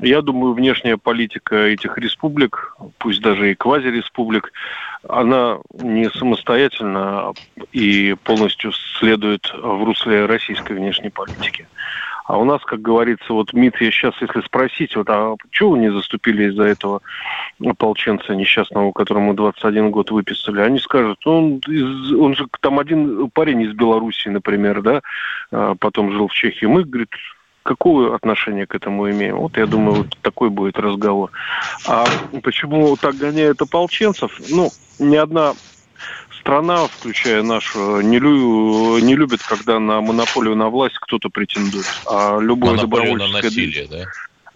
Я 0.00 0.22
думаю, 0.22 0.54
внешняя 0.54 0.96
политика 0.96 1.56
этих 1.56 1.96
республик, 1.98 2.76
пусть 2.98 3.20
даже 3.20 3.52
и 3.52 3.54
квазиреспублик, 3.54 4.52
она 5.08 5.58
не 5.72 6.10
самостоятельна 6.10 7.32
и 7.72 8.14
полностью 8.24 8.72
следует 8.98 9.52
в 9.54 9.84
русле 9.84 10.26
российской 10.26 10.72
внешней 10.72 11.10
политики. 11.10 11.68
А 12.30 12.38
у 12.38 12.44
нас, 12.44 12.62
как 12.62 12.80
говорится, 12.80 13.32
вот 13.32 13.52
МИД, 13.52 13.80
я 13.80 13.90
сейчас, 13.90 14.14
если 14.20 14.40
спросить, 14.42 14.94
вот, 14.94 15.10
а 15.10 15.34
чего 15.50 15.70
вы 15.70 15.78
не 15.78 15.90
заступили 15.90 16.48
из-за 16.48 16.62
этого 16.62 17.02
ополченца 17.60 18.36
несчастного, 18.36 18.92
которому 18.92 19.34
21 19.34 19.90
год 19.90 20.12
выписали, 20.12 20.60
они 20.60 20.78
скажут, 20.78 21.26
он, 21.26 21.56
из, 21.66 22.12
он 22.12 22.36
же 22.36 22.46
там 22.60 22.78
один 22.78 23.28
парень 23.30 23.62
из 23.62 23.72
Белоруссии, 23.72 24.28
например, 24.28 24.80
да, 24.80 25.00
а 25.50 25.74
потом 25.74 26.12
жил 26.12 26.28
в 26.28 26.32
Чехии. 26.32 26.66
Мы, 26.66 26.84
говорит, 26.84 27.10
какое 27.64 28.14
отношение 28.14 28.68
к 28.68 28.76
этому 28.76 29.10
имеем? 29.10 29.38
Вот 29.38 29.56
я 29.56 29.66
думаю, 29.66 30.02
вот 30.02 30.16
такой 30.22 30.50
будет 30.50 30.78
разговор. 30.78 31.32
А 31.88 32.04
почему 32.44 32.96
так 32.96 33.16
гоняют 33.16 33.60
ополченцев? 33.60 34.40
Ну, 34.50 34.70
ни 35.00 35.16
одна 35.16 35.54
страна, 36.50 36.88
включая 36.88 37.42
нашу, 37.44 38.00
не, 38.00 38.18
лю, 38.18 38.98
не 38.98 39.14
любит, 39.14 39.40
когда 39.40 39.78
на 39.78 40.00
монополию 40.00 40.56
на 40.56 40.68
власть 40.68 40.96
кто-то 41.00 41.28
претендует. 41.28 41.86
А 42.06 42.40
любое 42.40 42.72
монополию 42.72 43.18
добровольческое... 43.18 43.40
на 43.40 43.46
насилие, 43.46 43.86
да? 43.88 44.04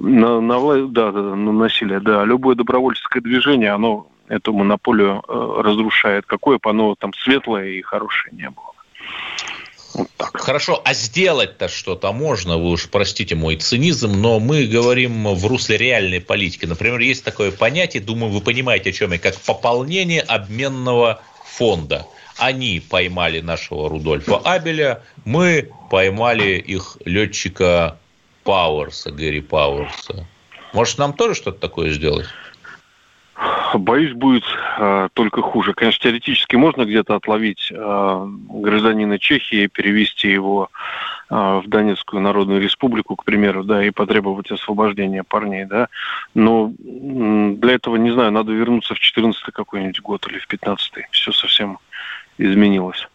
На, 0.01 0.41
на 0.41 0.59
власть, 0.59 0.93
да, 0.93 1.13
да, 1.13 1.21
на 1.21 1.53
насилие, 1.53 2.01
да. 2.01 2.25
Любое 2.25 2.57
добровольческое 2.57 3.23
движение, 3.23 3.71
оно 3.71 4.09
эту 4.27 4.53
монополию 4.53 5.23
э, 5.29 5.61
разрушает. 5.63 6.25
Какое 6.27 6.59
бы 6.61 6.69
оно 6.69 6.97
там 6.97 7.13
светлое 7.15 7.69
и 7.69 7.83
хорошее 7.83 8.35
не 8.35 8.51
было. 8.51 8.73
Вот 9.95 10.09
так. 10.17 10.37
Хорошо, 10.37 10.83
а 10.85 10.95
сделать-то 10.95 11.69
что-то 11.69 12.13
можно, 12.13 12.59
вы 12.59 12.71
уж 12.71 12.91
простите 12.91 13.37
мой 13.37 13.55
цинизм, 13.55 14.21
но 14.21 14.41
мы 14.41 14.67
говорим 14.67 15.33
в 15.33 15.47
русле 15.47 15.77
реальной 15.77 16.21
политики. 16.21 16.65
Например, 16.65 16.99
есть 16.99 17.23
такое 17.23 17.53
понятие, 17.53 18.03
думаю, 18.03 18.33
вы 18.33 18.41
понимаете, 18.41 18.91
о 18.91 18.93
чем 18.93 19.13
я, 19.13 19.21
как 19.21 19.37
пополнение 19.41 20.23
обменного 20.23 21.23
фонда. 21.45 22.07
Они 22.39 22.81
поймали 22.81 23.41
нашего 23.41 23.89
Рудольфа 23.89 24.39
Абеля, 24.39 25.03
мы 25.25 25.71
поймали 25.91 26.59
их 26.59 26.97
летчика 27.05 27.97
Пауэрса, 28.43 29.13
Гэри 29.13 29.41
Пауэрса. 29.41 30.27
Может, 30.73 30.99
нам 30.99 31.13
тоже 31.13 31.35
что-то 31.35 31.61
такое 31.61 31.91
сделать? 31.91 32.27
Боюсь, 33.75 34.13
будет 34.13 34.45
э, 34.79 35.09
только 35.15 35.43
хуже. 35.43 35.75
Конечно, 35.75 36.03
теоретически 36.03 36.57
можно 36.57 36.85
где-то 36.85 37.17
отловить 37.17 37.71
э, 37.73 38.27
гражданина 38.49 39.19
Чехии, 39.19 39.67
перевести 39.67 40.31
его 40.31 40.71
в 41.31 41.65
Донецкую 41.67 42.23
Народную 42.23 42.61
Республику, 42.61 43.17
к 43.17 43.25
примеру, 43.25 43.65
да, 43.65 43.85
и 43.85 43.91
потребовать 43.91 44.51
освобождения 44.51 45.25
парней, 45.25 45.65
да. 45.65 45.89
Но 46.35 46.73
для 46.79 47.73
этого, 47.73 47.97
не 47.97 48.11
знаю, 48.11 48.31
надо 48.31 48.53
вернуться 48.53 48.95
в 48.95 48.99
14 48.99 49.43
какой-нибудь 49.53 50.01
год 50.01 50.27
или 50.29 50.39
в 50.39 50.47
15 50.47 50.97
-й. 50.97 51.03
Все 51.11 51.33
совсем 51.33 51.79
изменилось. 52.39 53.09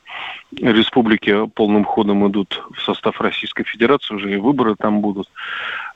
Республики 0.57 1.47
полным 1.47 1.85
ходом 1.85 2.27
идут 2.27 2.63
в 2.75 2.81
состав 2.81 3.21
Российской 3.21 3.63
Федерации, 3.63 4.15
уже 4.15 4.33
и 4.33 4.37
выборы 4.37 4.75
там 4.75 5.01
будут. 5.01 5.29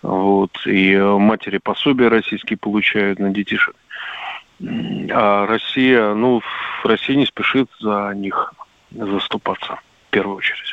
Вот, 0.02 0.52
и 0.66 0.96
матери 0.98 1.58
пособия 1.58 2.10
российские 2.10 2.58
получают 2.58 3.20
на 3.20 3.32
детишек. 3.32 3.76
А 5.12 5.46
Россия, 5.48 6.14
ну, 6.14 6.42
Россия 6.84 7.16
не 7.16 7.26
спешит 7.26 7.70
за 7.80 8.14
них 8.16 8.54
заступаться 8.92 9.80
в 10.08 10.12
первую 10.12 10.38
очередь. 10.38 10.73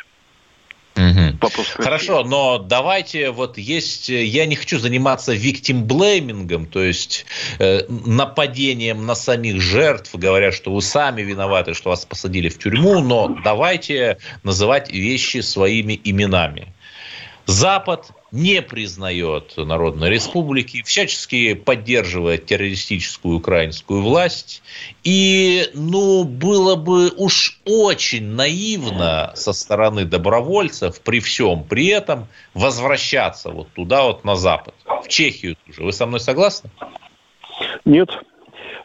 Угу. 0.95 1.49
Хорошо, 1.75 2.23
но 2.23 2.57
давайте 2.57 3.31
вот 3.31 3.57
есть, 3.57 4.09
я 4.09 4.45
не 4.45 4.55
хочу 4.55 4.77
заниматься 4.77 5.33
виктимблеймингом, 5.33 6.65
то 6.65 6.83
есть 6.83 7.25
э, 7.59 7.85
нападением 7.87 9.05
на 9.05 9.15
самих 9.15 9.61
жертв, 9.61 10.13
говоря, 10.13 10.51
что 10.51 10.73
вы 10.73 10.81
сами 10.81 11.21
виноваты, 11.21 11.73
что 11.73 11.91
вас 11.91 12.05
посадили 12.05 12.49
в 12.49 12.59
тюрьму, 12.59 12.99
но 12.99 13.37
давайте 13.43 14.17
называть 14.43 14.91
вещи 14.91 15.39
своими 15.39 15.99
именами. 16.03 16.73
Запад 17.45 18.11
не 18.31 18.61
признает 18.61 19.53
Народной 19.57 20.09
Республики, 20.09 20.83
всячески 20.83 21.53
поддерживает 21.53 22.45
террористическую 22.45 23.37
украинскую 23.37 24.01
власть. 24.01 24.63
И, 25.03 25.65
ну, 25.73 26.23
было 26.23 26.75
бы 26.75 27.09
уж 27.09 27.59
очень 27.65 28.25
наивно 28.25 29.31
со 29.35 29.53
стороны 29.53 30.05
добровольцев 30.05 31.01
при 31.01 31.19
всем 31.19 31.63
при 31.63 31.87
этом 31.87 32.27
возвращаться 32.53 33.49
вот 33.49 33.69
туда 33.73 34.03
вот 34.03 34.23
на 34.23 34.35
Запад, 34.35 34.73
в 34.85 35.07
Чехию 35.07 35.57
тоже. 35.65 35.83
Вы 35.83 35.91
со 35.91 36.05
мной 36.05 36.19
согласны? 36.19 36.69
Нет. 37.85 38.09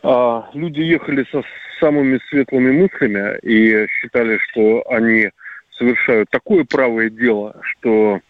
А, 0.02 0.48
люди 0.54 0.80
ехали 0.80 1.26
со 1.30 1.42
самыми 1.80 2.20
светлыми 2.28 2.72
мыслями 2.72 3.38
и 3.42 3.86
считали, 3.88 4.38
что 4.50 4.82
они 4.88 5.30
совершают 5.78 6.30
такое 6.30 6.64
правое 6.64 7.10
дело, 7.10 7.56
что 7.62 8.20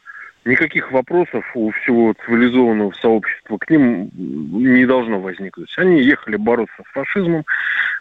никаких 0.46 0.92
вопросов 0.92 1.44
у 1.54 1.70
всего 1.72 2.14
цивилизованного 2.24 2.92
сообщества 2.92 3.58
к 3.58 3.68
ним 3.68 4.10
не 4.14 4.86
должно 4.86 5.20
возникнуть. 5.20 5.72
Они 5.76 6.00
ехали 6.02 6.36
бороться 6.36 6.82
с 6.88 6.92
фашизмом, 6.92 7.44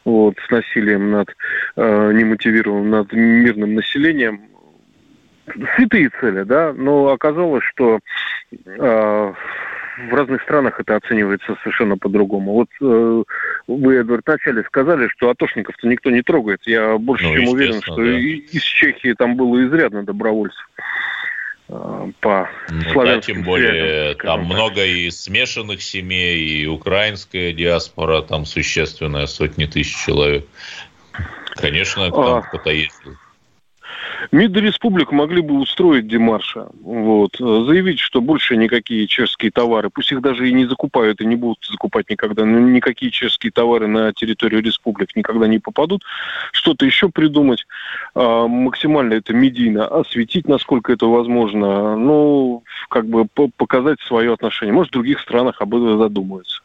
вот, 0.05 0.38
с 0.45 0.49
насилием 0.49 1.12
над 1.12 1.36
э, 1.75 2.12
немотивированным, 2.13 2.89
над 2.89 3.12
мирным 3.13 3.73
населением. 3.75 4.41
Святые 5.75 6.10
цели, 6.21 6.43
да, 6.43 6.73
но 6.73 7.10
оказалось, 7.10 7.63
что 7.63 7.99
э, 8.51 9.34
в 9.97 10.13
разных 10.13 10.41
странах 10.41 10.79
это 10.79 10.95
оценивается 10.95 11.55
совершенно 11.62 11.97
по-другому. 11.97 12.53
Вот 12.53 12.69
э, 12.81 13.23
вы, 13.67 13.95
Эдвард, 13.95 14.23
вначале 14.25 14.63
сказали, 14.63 15.08
что 15.10 15.29
атошников-то 15.29 15.88
никто 15.88 16.10
не 16.10 16.21
трогает. 16.21 16.62
Я 16.65 16.97
больше 16.97 17.27
ну, 17.27 17.36
чем 17.36 17.47
уверен, 17.49 17.81
что 17.81 17.95
да. 17.95 18.03
из 18.03 18.62
Чехии 18.62 19.13
там 19.13 19.36
было 19.36 19.65
изрядно 19.65 20.03
добровольцев. 20.03 20.67
Э, 21.67 22.12
по 22.19 22.49
ну, 22.69 23.04
да, 23.04 23.19
тем 23.21 23.43
более 23.43 24.13
связям, 24.13 24.19
там 24.19 24.39
так. 24.41 24.56
много 24.56 24.86
и 24.86 25.10
смешанных 25.10 25.82
семей, 25.82 26.38
и 26.38 26.67
украинская 26.67 27.54
диаспора, 27.54 28.21
там 28.21 28.45
существенная, 28.45 29.25
сотни 29.25 29.65
тысяч 29.65 29.95
человек. 30.06 30.45
Конечно, 31.56 32.12
там 32.12 32.38
а... 32.38 32.41
кто-то 32.41 32.69
ездил. 32.69 33.15
МИД 34.32 34.58
республик 34.58 35.12
могли 35.12 35.41
бы 35.41 35.60
устроить 35.60 36.08
демарша, 36.08 36.68
вот, 36.82 37.38
заявить, 37.38 38.00
что 38.00 38.22
больше 38.22 38.58
никакие 38.58 39.08
чешские 39.08 39.52
товары, 39.52 39.89
пусть 39.89 40.12
их 40.12 40.22
даже 40.22 40.50
и 40.50 40.54
не 40.54 40.65
закупают, 40.65 41.22
и 41.22 41.26
не 41.26 41.36
будут 41.36 41.65
закупать 41.65 42.10
никогда, 42.10 42.46
но 42.46 42.60
никакие 42.60 43.12
чешские 43.12 43.52
товары 43.52 43.88
на 43.88 44.13
территорию 44.13 44.62
республик 44.62 45.15
никогда 45.15 45.48
не 45.48 45.60
попадут, 45.60 46.04
что-то 46.52 46.86
еще 46.86 47.10
придумать, 47.10 47.65
а, 48.13 48.48
максимально 48.48 49.15
это 49.15 49.34
медийно 49.34 49.88
осветить, 49.88 50.48
насколько 50.48 50.94
это 50.94 51.06
возможно, 51.08 51.96
ну, 51.96 52.63
как 52.89 53.06
бы 53.08 53.26
показать 53.58 54.00
свое 54.02 54.34
отношение. 54.34 54.74
Может, 54.74 54.91
в 54.91 54.94
других 54.94 55.20
странах 55.20 55.62
об 55.62 55.76
этом 55.76 55.98
задумаются. 55.98 56.62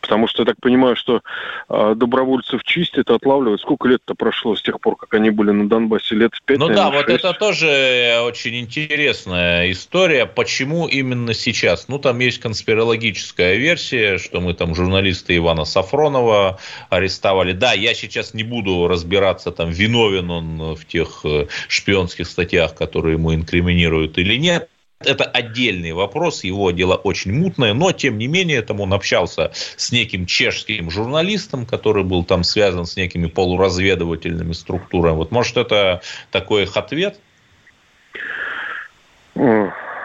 Потому 0.00 0.28
что 0.28 0.42
я 0.42 0.46
так 0.46 0.60
понимаю, 0.60 0.94
что 0.94 1.22
э, 1.68 1.94
добровольцев 1.96 2.62
чистят, 2.62 3.10
отлавливают. 3.10 3.60
Сколько 3.60 3.88
лет-то 3.88 4.14
прошло 4.14 4.54
с 4.54 4.62
тех 4.62 4.80
пор, 4.80 4.96
как 4.96 5.12
они 5.14 5.30
были 5.30 5.50
на 5.50 5.68
Донбассе? 5.68 6.14
Лет 6.14 6.30
пять, 6.44 6.58
Ну 6.58 6.68
наверное, 6.68 6.92
да, 6.92 6.96
6. 6.98 7.08
вот 7.08 7.14
это 7.14 7.32
тоже 7.32 8.20
очень 8.24 8.60
интересная 8.60 9.70
история. 9.72 10.26
Почему 10.26 10.86
именно 10.86 11.34
сейчас? 11.34 11.88
Ну, 11.88 11.98
там 11.98 12.20
есть 12.20 12.38
конспирологическая 12.38 13.56
версия, 13.56 14.18
что 14.18 14.40
мы 14.40 14.54
там 14.54 14.76
журналиста 14.76 15.36
Ивана 15.36 15.64
Сафронова 15.64 16.60
арестовали. 16.88 17.52
Да, 17.52 17.72
я 17.72 17.92
сейчас 17.92 18.32
не 18.32 18.44
буду 18.44 18.86
разбираться, 18.86 19.50
там, 19.50 19.70
виновен 19.70 20.30
он 20.30 20.74
в 20.76 20.84
тех 20.86 21.22
э, 21.24 21.48
шпионских 21.68 22.28
статьях, 22.28 22.76
которые 22.76 23.14
ему 23.14 23.34
инкриминируют 23.34 24.18
или 24.18 24.36
нет 24.36 24.68
это 25.00 25.24
отдельный 25.24 25.92
вопрос, 25.92 26.44
его 26.44 26.70
дело 26.70 26.94
очень 26.94 27.32
мутное, 27.32 27.74
но 27.74 27.92
тем 27.92 28.18
не 28.18 28.26
менее 28.26 28.62
там 28.62 28.80
он 28.80 28.92
общался 28.92 29.52
с 29.76 29.92
неким 29.92 30.26
чешским 30.26 30.90
журналистом, 30.90 31.66
который 31.66 32.02
был 32.04 32.24
там 32.24 32.44
связан 32.44 32.86
с 32.86 32.96
некими 32.96 33.26
полуразведывательными 33.26 34.52
структурами. 34.52 35.16
Вот 35.16 35.30
может 35.30 35.56
это 35.56 36.00
такой 36.30 36.64
их 36.64 36.76
ответ? 36.76 37.20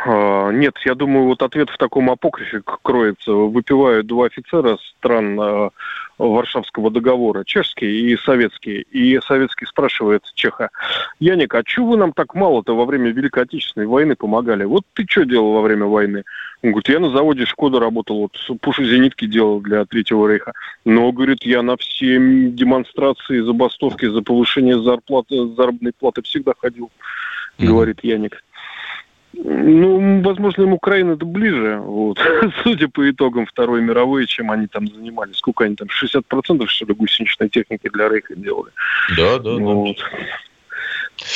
А, 0.05 0.51
нет, 0.51 0.75
я 0.85 0.95
думаю, 0.95 1.25
вот 1.25 1.41
ответ 1.41 1.69
в 1.69 1.77
таком 1.77 2.09
апокрифе 2.09 2.61
кроется. 2.63 3.31
Выпивают 3.31 4.07
два 4.07 4.25
офицера 4.25 4.77
стран 4.97 5.71
Варшавского 6.17 6.91
договора, 6.91 7.43
чешский 7.43 8.11
и 8.11 8.17
советский. 8.17 8.81
И 8.91 9.19
советский 9.21 9.65
спрашивает 9.65 10.23
Чеха, 10.33 10.69
Яник, 11.19 11.53
а 11.55 11.63
что 11.65 11.85
вы 11.85 11.97
нам 11.97 12.13
так 12.13 12.35
мало-то 12.35 12.75
во 12.75 12.85
время 12.85 13.11
Великой 13.11 13.43
Отечественной 13.43 13.87
войны 13.87 14.15
помогали? 14.15 14.63
Вот 14.63 14.83
ты 14.93 15.05
что 15.07 15.25
делал 15.25 15.53
во 15.53 15.61
время 15.61 15.85
войны? 15.85 16.23
Он 16.63 16.71
говорит, 16.71 16.89
я 16.89 16.99
на 16.99 17.09
заводе 17.09 17.45
Шкода 17.45 17.79
работал, 17.79 18.19
вот 18.19 18.61
пуши-зенитки 18.61 19.25
делал 19.25 19.61
для 19.61 19.83
Третьего 19.85 20.27
Рейха. 20.27 20.53
Но, 20.85 21.11
говорит, 21.11 21.43
я 21.43 21.63
на 21.63 21.75
все 21.77 22.19
демонстрации, 22.19 23.39
забастовки 23.39 24.05
за 24.05 24.21
повышение 24.21 24.79
зарплаты, 24.79 25.47
заработной 25.55 25.93
платы 25.93 26.21
всегда 26.21 26.53
ходил, 26.57 26.91
mm-hmm. 27.57 27.65
говорит 27.65 27.99
Яник. 28.03 28.43
Ну, 29.33 30.21
возможно, 30.21 30.63
им 30.63 30.73
Украина 30.73 31.11
это 31.13 31.25
ближе, 31.25 31.79
вот, 31.79 32.19
судя 32.63 32.87
по 32.89 33.09
итогам 33.09 33.45
Второй 33.45 33.81
мировой, 33.81 34.25
чем 34.27 34.51
они 34.51 34.67
там 34.67 34.87
занимались. 34.87 35.37
Сколько 35.37 35.63
они 35.63 35.75
там, 35.75 35.87
60% 35.87 36.67
что 36.67 36.85
ли 36.85 36.93
гусеничной 36.93 37.49
техники 37.49 37.89
для 37.93 38.09
Рейха 38.09 38.35
делали? 38.35 38.71
Да, 39.15 39.39
да, 39.39 39.51
вот. 39.51 39.97
да. 39.97 40.17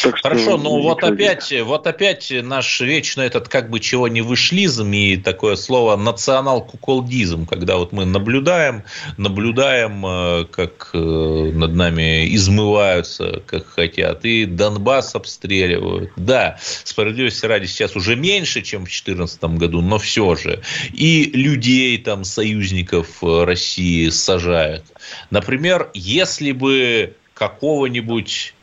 Так 0.04 0.18
что 0.18 0.30
Хорошо, 0.30 0.58
но 0.58 0.82
вот 0.82 1.04
опять, 1.04 1.54
вот 1.64 1.86
опять 1.86 2.34
наш 2.44 2.82
вечно 2.82 3.22
этот 3.22 3.50
как 3.50 3.70
бы 3.70 3.80
чего 3.80 4.08
не 4.08 4.22
вышлизм 4.22 4.92
и 4.92 5.16
такое 5.16 5.56
слово 5.56 5.96
национал-куколдизм, 5.96 7.46
когда 7.46 7.78
вот 7.78 7.92
мы 7.92 8.06
наблюдаем, 8.06 8.84
наблюдаем, 9.18 10.06
э, 10.06 10.46
как 10.46 10.90
э, 10.94 10.98
над 10.98 11.76
нами 11.76 12.34
измываются, 12.36 13.44
как 13.46 13.68
хотят, 13.68 14.26
и 14.26 14.46
Донбасс 14.46 15.14
обстреливают. 15.16 16.12
Да, 16.16 16.58
справедливости 16.84 17.46
ради 17.46 17.68
сейчас 17.68 17.96
уже 17.96 18.16
меньше, 18.16 18.62
чем 18.62 18.82
в 18.82 18.90
2014 18.90 19.44
году, 19.44 19.82
но 19.82 20.00
все 20.00 20.36
же. 20.36 20.62
И 20.94 21.30
людей 21.34 21.98
там, 22.00 22.24
союзников 22.24 23.24
э, 23.24 23.44
России 23.44 24.10
сажают. 24.10 24.84
Например, 25.30 25.92
если 25.94 26.52
бы 26.52 27.14
какого-нибудь 27.36 28.55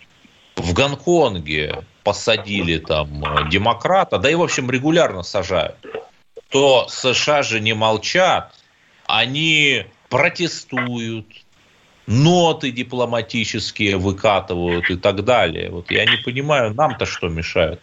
в 0.56 0.72
Гонконге 0.72 1.84
посадили 2.04 2.78
там 2.78 3.24
э, 3.24 3.48
демократа, 3.50 4.18
да 4.18 4.30
и, 4.30 4.34
в 4.34 4.42
общем, 4.42 4.70
регулярно 4.70 5.22
сажают, 5.22 5.76
то 6.48 6.86
США 6.88 7.42
же 7.42 7.60
не 7.60 7.74
молчат, 7.74 8.54
они 9.06 9.86
протестуют, 10.08 11.26
ноты 12.06 12.70
дипломатические 12.70 13.96
выкатывают 13.96 14.90
и 14.90 14.96
так 14.96 15.24
далее. 15.24 15.70
Вот 15.70 15.90
я 15.90 16.04
не 16.04 16.16
понимаю, 16.16 16.74
нам-то 16.74 17.06
что 17.06 17.28
мешает? 17.28 17.80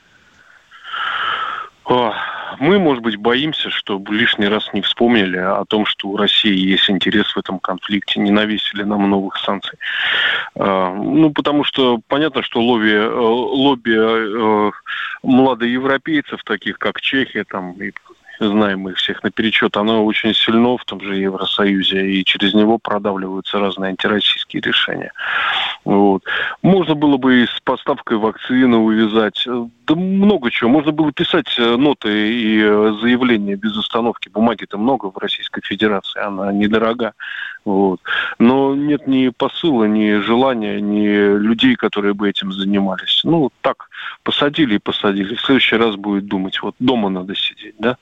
Мы, 2.59 2.79
может 2.79 3.03
быть, 3.03 3.17
боимся, 3.17 3.69
чтобы 3.69 4.13
лишний 4.15 4.47
раз 4.47 4.69
не 4.73 4.81
вспомнили 4.81 5.37
о 5.37 5.65
том, 5.65 5.85
что 5.85 6.09
у 6.09 6.17
России 6.17 6.55
есть 6.55 6.89
интерес 6.89 7.27
в 7.35 7.37
этом 7.37 7.59
конфликте, 7.59 8.19
не 8.19 8.31
навесили 8.31 8.83
нам 8.83 9.09
новых 9.09 9.37
санкций. 9.37 9.77
А, 10.55 10.93
ну, 10.93 11.31
потому 11.31 11.63
что 11.63 11.99
понятно, 12.07 12.41
что 12.41 12.61
лобби, 12.61 12.91
э, 12.91 13.09
лобби 13.09 13.95
э, 13.95 14.71
младоевропейцев, 15.23 16.43
таких 16.43 16.79
как 16.79 17.01
Чехия, 17.01 17.43
там, 17.43 17.73
и 17.73 17.91
знаем 18.47 18.87
их 18.89 18.97
всех 18.97 19.23
наперечет, 19.23 19.77
оно 19.77 20.05
очень 20.05 20.33
сильно 20.33 20.77
в 20.77 20.85
том 20.85 21.01
же 21.01 21.15
Евросоюзе, 21.15 22.07
и 22.07 22.23
через 22.23 22.53
него 22.53 22.77
продавливаются 22.77 23.59
разные 23.59 23.89
антироссийские 23.89 24.61
решения. 24.61 25.11
Вот. 25.85 26.23
Можно 26.61 26.95
было 26.95 27.17
бы 27.17 27.43
и 27.43 27.47
с 27.47 27.59
поставкой 27.63 28.17
вакцины 28.17 28.77
увязать. 28.77 29.45
Да 29.87 29.95
много 29.95 30.51
чего. 30.51 30.69
Можно 30.69 30.91
было 30.91 31.11
писать 31.11 31.55
э, 31.57 31.75
ноты 31.75 32.09
и 32.09 32.61
э, 32.61 32.93
заявления 33.01 33.55
без 33.55 33.77
остановки. 33.77 34.29
Бумаги-то 34.29 34.77
много 34.77 35.07
в 35.07 35.17
Российской 35.17 35.61
Федерации, 35.61 36.21
она 36.21 36.51
недорога. 36.51 37.13
Вот. 37.65 37.99
Но 38.39 38.75
нет 38.75 39.07
ни 39.07 39.29
посыла, 39.29 39.85
ни 39.85 40.19
желания, 40.21 40.81
ни 40.81 41.07
людей, 41.37 41.75
которые 41.75 42.13
бы 42.13 42.29
этим 42.29 42.51
занимались. 42.51 43.21
Ну, 43.23 43.51
так, 43.61 43.89
посадили 44.23 44.75
и 44.75 44.79
посадили. 44.79 45.35
В 45.35 45.41
следующий 45.41 45.75
раз 45.75 45.95
будет 45.95 46.25
думать, 46.25 46.61
вот 46.61 46.75
дома 46.79 47.09
надо 47.09 47.35
сидеть, 47.35 47.75
да. 47.79 47.97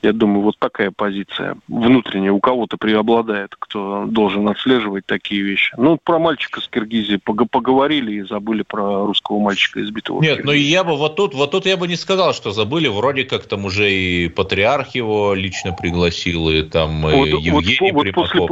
Я 0.00 0.12
думаю, 0.12 0.42
вот 0.42 0.58
такая 0.58 0.92
позиция 0.92 1.56
внутренняя 1.66 2.30
у 2.30 2.38
кого-то 2.38 2.76
преобладает, 2.76 3.54
кто 3.58 4.04
должен 4.06 4.48
отслеживать 4.48 5.06
такие 5.06 5.42
вещи. 5.42 5.74
Ну, 5.76 5.98
про 6.02 6.20
мальчика 6.20 6.60
с 6.60 6.68
Киргизии 6.68 7.16
поговорили 7.16 8.12
и 8.12 8.22
забыли 8.22 8.62
про 8.62 9.04
русского 9.06 9.40
мальчика 9.40 9.82
избитого. 9.82 10.22
Нет, 10.22 10.44
ну 10.44 10.52
я 10.52 10.84
бы 10.84 10.96
вот 10.96 11.16
тут, 11.16 11.34
вот 11.34 11.50
тут 11.50 11.66
я 11.66 11.76
бы 11.76 11.88
не 11.88 11.96
сказал, 11.96 12.32
что 12.32 12.52
забыли. 12.52 12.86
Вроде 12.86 13.24
как 13.24 13.46
там 13.46 13.64
уже 13.64 13.92
и 13.92 14.28
патриарх 14.28 14.94
его 14.94 15.34
лично 15.34 15.72
пригласил, 15.72 16.48
и 16.48 16.62
там 16.62 17.02
вот, 17.02 17.26
Евгений 17.26 17.90
вот, 17.90 18.06
вот 18.06 18.14
после, 18.14 18.46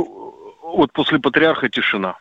вот 0.63 0.93
после 0.93 1.21
патриарха 1.21 1.69
тишина. 1.69 2.17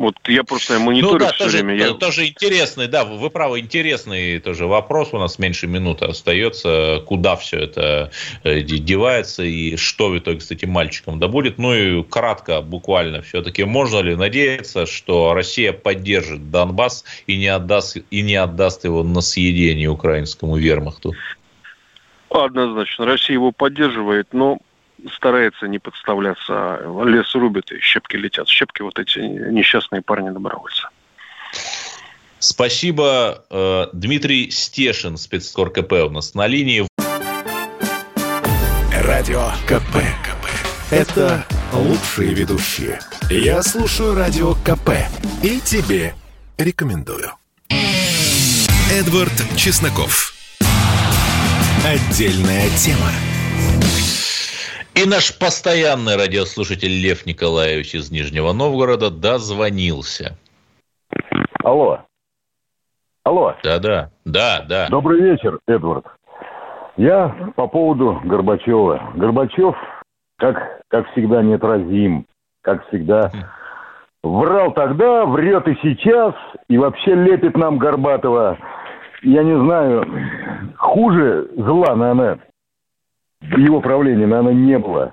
Вот 0.00 0.14
я 0.28 0.44
просто 0.44 0.78
мониторю 0.78 1.12
ну, 1.12 1.18
да, 1.18 1.32
все 1.34 1.44
тоже, 1.44 1.56
время. 1.58 1.74
Я... 1.74 1.92
Тоже 1.92 2.26
интересный, 2.26 2.88
да, 2.88 3.04
вы 3.04 3.28
правы, 3.28 3.60
интересный 3.60 4.40
тоже 4.40 4.66
вопрос. 4.66 5.10
У 5.12 5.18
нас 5.18 5.38
меньше 5.38 5.66
минуты 5.66 6.06
остается. 6.06 7.02
Куда 7.04 7.36
все 7.36 7.58
это 7.58 8.10
э, 8.42 8.62
девается 8.62 9.42
и 9.42 9.76
что 9.76 10.08
в 10.08 10.16
итоге 10.16 10.40
с 10.40 10.50
этим 10.50 10.70
мальчиком 10.70 11.18
да 11.18 11.28
будет. 11.28 11.58
Ну 11.58 11.74
и 11.74 12.02
кратко, 12.02 12.62
буквально, 12.62 13.20
все-таки 13.20 13.64
можно 13.64 13.98
ли 13.98 14.16
надеяться, 14.16 14.86
что 14.86 15.34
Россия 15.34 15.74
поддержит 15.74 16.50
Донбасс 16.50 17.04
и 17.26 17.36
не 17.36 17.48
отдаст, 17.48 17.98
и 18.10 18.22
не 18.22 18.36
отдаст 18.36 18.84
его 18.84 19.04
на 19.04 19.20
съедение 19.20 19.90
украинскому 19.90 20.56
вермахту? 20.56 21.12
Однозначно. 22.30 23.04
Россия 23.04 23.34
его 23.34 23.52
поддерживает, 23.52 24.28
но 24.32 24.60
старается 25.14 25.66
не 25.68 25.78
подставляться. 25.78 26.80
Лес 27.04 27.34
рубит, 27.34 27.72
и 27.72 27.80
щепки 27.80 28.16
летят. 28.16 28.48
Щепки 28.48 28.82
вот 28.82 28.98
эти 28.98 29.18
несчастные 29.18 30.02
парни-добровольцы. 30.02 30.86
Спасибо. 32.38 33.44
Э, 33.50 33.86
Дмитрий 33.92 34.50
Стешин, 34.50 35.16
спецкор 35.16 35.70
КП 35.70 35.92
у 36.06 36.10
нас 36.10 36.34
на 36.34 36.46
линии. 36.46 36.86
Радио 39.04 39.50
КП. 39.66 39.96
КП. 40.24 40.46
Это 40.90 41.44
лучшие 41.72 42.34
ведущие. 42.34 42.98
Я 43.28 43.62
слушаю 43.62 44.14
Радио 44.14 44.54
КП 44.54 44.90
и 45.42 45.60
тебе 45.60 46.14
рекомендую. 46.58 47.32
Эдвард 48.90 49.32
Чесноков. 49.56 50.34
Отдельная 51.84 52.68
тема. 52.76 53.10
И 55.00 55.08
наш 55.08 55.38
постоянный 55.38 56.16
радиослушатель 56.16 56.90
Лев 56.90 57.24
Николаевич 57.24 57.94
из 57.94 58.10
Нижнего 58.10 58.52
Новгорода 58.52 59.10
дозвонился. 59.10 60.36
Алло. 61.64 62.00
Алло. 63.24 63.54
Да-да, 63.62 64.10
да, 64.26 64.62
да. 64.68 64.88
Добрый 64.90 65.22
вечер, 65.22 65.58
Эдвард. 65.66 66.04
Я 66.98 67.28
по 67.56 67.66
поводу 67.66 68.20
Горбачева. 68.24 69.12
Горбачев, 69.14 69.74
как, 70.36 70.82
как 70.88 71.10
всегда, 71.12 71.42
неотразим. 71.42 72.26
Как 72.60 72.86
всегда, 72.88 73.30
врал 74.22 74.72
тогда, 74.74 75.24
врет 75.24 75.66
и 75.66 75.78
сейчас, 75.82 76.34
и 76.68 76.76
вообще 76.76 77.14
лепит 77.14 77.56
нам 77.56 77.78
Горбатова. 77.78 78.58
Я 79.22 79.44
не 79.44 79.58
знаю, 79.58 80.04
хуже 80.76 81.48
зла, 81.56 81.96
наверное, 81.96 82.40
его 83.42 83.80
правлении, 83.80 84.24
наверное, 84.24 84.54
не 84.54 84.78
было. 84.78 85.12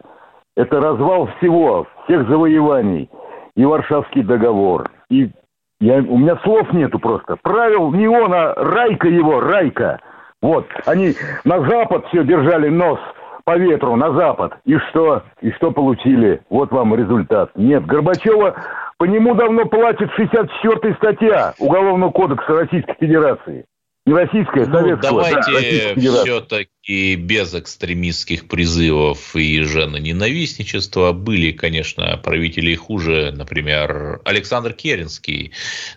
Это 0.56 0.80
развал 0.80 1.30
всего, 1.38 1.88
всех 2.06 2.28
завоеваний. 2.28 3.10
И 3.56 3.66
Варшавский 3.66 4.24
договор. 4.24 4.90
И 5.10 5.32
я, 5.80 5.98
у 5.98 6.18
меня 6.18 6.38
слов 6.44 6.72
нету 6.74 7.00
просто. 7.00 7.38
Правил 7.42 7.92
не 7.92 8.08
он, 8.08 8.34
а 8.34 8.54
Райка 8.56 9.08
его, 9.08 9.40
Райка. 9.40 10.00
Вот, 10.42 10.68
они 10.86 11.14
на 11.46 11.62
запад 11.68 12.06
все 12.08 12.24
держали 12.24 12.70
нос 12.70 13.00
по 13.44 13.58
ветру, 13.58 13.96
на 13.96 14.12
запад. 14.14 14.54
И 14.66 14.78
что? 14.90 15.24
И 15.42 15.52
что 15.52 15.72
получили? 15.72 16.42
Вот 16.50 16.72
вам 16.72 16.94
результат. 16.96 17.52
Нет, 17.56 17.86
Горбачева, 17.86 18.56
по 18.98 19.06
нему 19.06 19.36
давно 19.36 19.66
платит 19.66 20.10
64-я 20.18 20.94
статья 20.96 21.54
Уголовного 21.60 22.12
кодекса 22.12 22.54
Российской 22.54 22.96
Федерации. 23.00 23.66
Не 24.06 24.14
российская, 24.14 24.64
а 24.64 24.68
ну, 24.68 24.98
Давайте 25.02 25.02
да, 25.02 26.00
все-таки 26.00 26.70
без 26.88 27.54
экстремистских 27.54 28.48
призывов 28.48 29.36
и 29.36 29.60
ненавистничества 29.60 31.12
Были, 31.12 31.52
конечно, 31.52 32.18
правители 32.18 32.76
хуже, 32.76 33.34
например, 33.36 34.22
Александр 34.24 34.74
Керенский. 34.74 35.52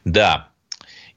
Да, 0.05 0.51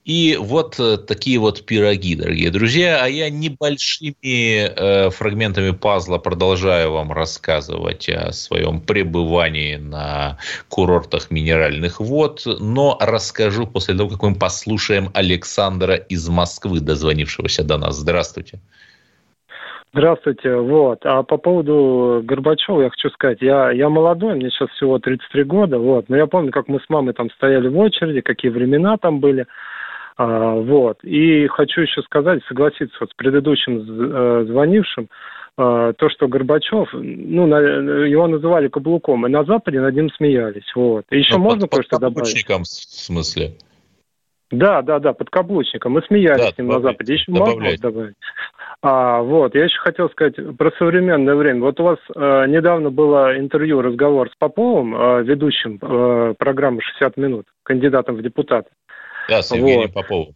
и 0.05 0.37
вот 0.39 0.79
э, 0.79 0.97
такие 0.97 1.39
вот 1.39 1.65
пироги, 1.65 2.15
дорогие 2.15 2.51
друзья. 2.51 3.03
А 3.03 3.07
я 3.07 3.29
небольшими 3.29 4.15
э, 4.21 5.09
фрагментами 5.09 5.71
пазла 5.71 6.17
продолжаю 6.17 6.91
вам 6.91 7.13
рассказывать 7.13 8.09
о 8.09 8.33
своем 8.33 8.81
пребывании 8.81 9.77
на 9.77 10.37
курортах 10.67 11.31
минеральных 11.31 12.01
вод, 12.01 12.43
но 12.45 12.97
расскажу 12.99 13.65
после 13.65 13.95
того, 13.95 14.09
как 14.09 14.21
мы 14.23 14.35
послушаем 14.35 15.09
Александра 15.13 15.95
из 15.95 16.27
Москвы, 16.27 16.81
дозвонившегося 16.81 17.63
до 17.63 17.77
нас. 17.77 17.95
Здравствуйте. 17.95 18.59
Здравствуйте. 18.59 18.92
Вот. 20.59 21.05
А 21.05 21.23
по 21.23 21.37
поводу 21.37 22.21
Горбачева 22.23 22.81
я 22.81 22.89
хочу 22.89 23.09
сказать, 23.09 23.37
я, 23.41 23.71
я 23.71 23.89
молодой, 23.89 24.35
мне 24.35 24.49
сейчас 24.49 24.69
всего 24.71 24.97
33 24.97 25.43
года, 25.43 25.77
вот. 25.77 26.09
Но 26.09 26.17
я 26.17 26.25
помню, 26.25 26.51
как 26.51 26.67
мы 26.67 26.79
с 26.79 26.89
мамой 26.89 27.13
там 27.13 27.29
стояли 27.31 27.67
в 27.67 27.77
очереди, 27.77 28.21
какие 28.21 28.51
времена 28.51 28.97
там 28.97 29.19
были. 29.19 29.45
А, 30.17 30.55
вот. 30.55 31.03
И 31.03 31.47
хочу 31.47 31.81
еще 31.81 32.01
сказать, 32.01 32.43
согласиться 32.47 32.95
вот 32.99 33.11
с 33.11 33.13
предыдущим 33.13 33.79
э, 33.79 34.45
звонившим, 34.47 35.09
а, 35.57 35.93
то, 35.93 36.09
что 36.09 36.27
Горбачев, 36.27 36.89
ну, 36.93 37.45
на, 37.45 37.57
его 37.57 38.27
называли 38.27 38.67
каблуком, 38.67 39.27
и 39.27 39.29
на 39.29 39.43
Западе 39.43 39.79
над 39.79 39.93
ним 39.95 40.09
смеялись. 40.11 40.71
Вот. 40.75 41.05
И 41.11 41.19
еще 41.19 41.33
Но 41.33 41.39
ну, 41.39 41.43
можно 41.45 41.67
кое-что 41.67 41.99
добавить? 41.99 42.27
в 42.63 42.65
смысле? 42.65 43.53
Да, 44.53 44.83
да, 44.83 44.99
да, 44.99 45.13
под 45.13 45.29
каблучником. 45.29 45.93
Мы 45.93 46.03
смеялись 46.03 46.45
да, 46.45 46.51
с 46.51 46.57
ним 46.57 46.67
на 46.67 46.79
Западе. 46.79 47.13
Еще 47.13 47.31
можно 47.31 47.75
добавить? 47.77 48.15
А, 48.81 49.21
вот, 49.21 49.55
я 49.55 49.63
еще 49.63 49.79
хотел 49.79 50.09
сказать 50.09 50.35
про 50.57 50.71
современное 50.77 51.35
время. 51.35 51.61
Вот 51.61 51.79
у 51.79 51.83
вас 51.83 51.99
э, 52.15 52.45
недавно 52.47 52.91
было 52.91 53.39
интервью, 53.39 53.81
разговор 53.81 54.29
с 54.29 54.35
Поповым, 54.37 54.93
э, 54.93 55.23
ведущим 55.23 55.79
э, 55.81 56.33
программы 56.37 56.81
«60 57.01 57.13
минут», 57.15 57.45
кандидатом 57.63 58.15
в 58.15 58.21
депутаты. 58.21 58.69
Да, 59.29 59.41
с 59.41 59.55
Евгением 59.55 59.87
вот. 59.87 59.93
Поповым. 59.93 60.33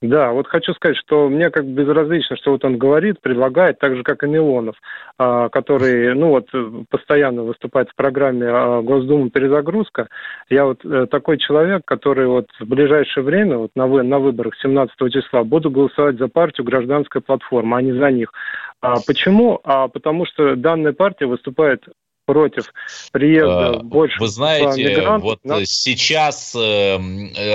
Да, 0.00 0.30
вот 0.30 0.46
хочу 0.46 0.74
сказать, 0.74 0.96
что 0.96 1.28
мне 1.28 1.50
как 1.50 1.66
безразлично, 1.66 2.36
что 2.36 2.52
вот 2.52 2.64
он 2.64 2.78
говорит, 2.78 3.20
предлагает, 3.20 3.80
так 3.80 3.96
же, 3.96 4.04
как 4.04 4.22
и 4.22 4.28
Милонов, 4.28 4.76
а, 5.18 5.48
который, 5.48 6.14
ну 6.14 6.28
вот, 6.28 6.48
постоянно 6.88 7.42
выступает 7.42 7.90
в 7.90 7.96
программе 7.96 8.46
а, 8.46 8.80
Госдума 8.80 9.28
перезагрузка. 9.28 10.06
Я 10.50 10.66
вот 10.66 10.84
э, 10.84 11.06
такой 11.06 11.38
человек, 11.38 11.82
который 11.84 12.28
вот 12.28 12.46
в 12.60 12.64
ближайшее 12.64 13.24
время, 13.24 13.58
вот 13.58 13.72
на, 13.74 13.88
вы, 13.88 14.04
на 14.04 14.20
выборах 14.20 14.54
17 14.62 14.94
числа, 15.12 15.42
буду 15.42 15.68
голосовать 15.68 16.16
за 16.18 16.28
партию 16.28 16.64
«Гражданская 16.64 17.20
платформа», 17.20 17.78
а 17.78 17.82
не 17.82 17.92
за 17.92 18.12
них. 18.12 18.32
А 18.80 19.00
почему? 19.04 19.60
А 19.64 19.88
потому 19.88 20.26
что 20.26 20.54
данная 20.54 20.92
партия 20.92 21.26
выступает 21.26 21.82
против 22.28 22.74
приезда 23.10 23.68
а, 23.68 23.82
больше 23.82 24.20
Вы 24.20 24.28
знаете, 24.28 25.18
вот 25.18 25.40
да? 25.44 25.64
сейчас 25.64 26.54
э, 26.54 26.98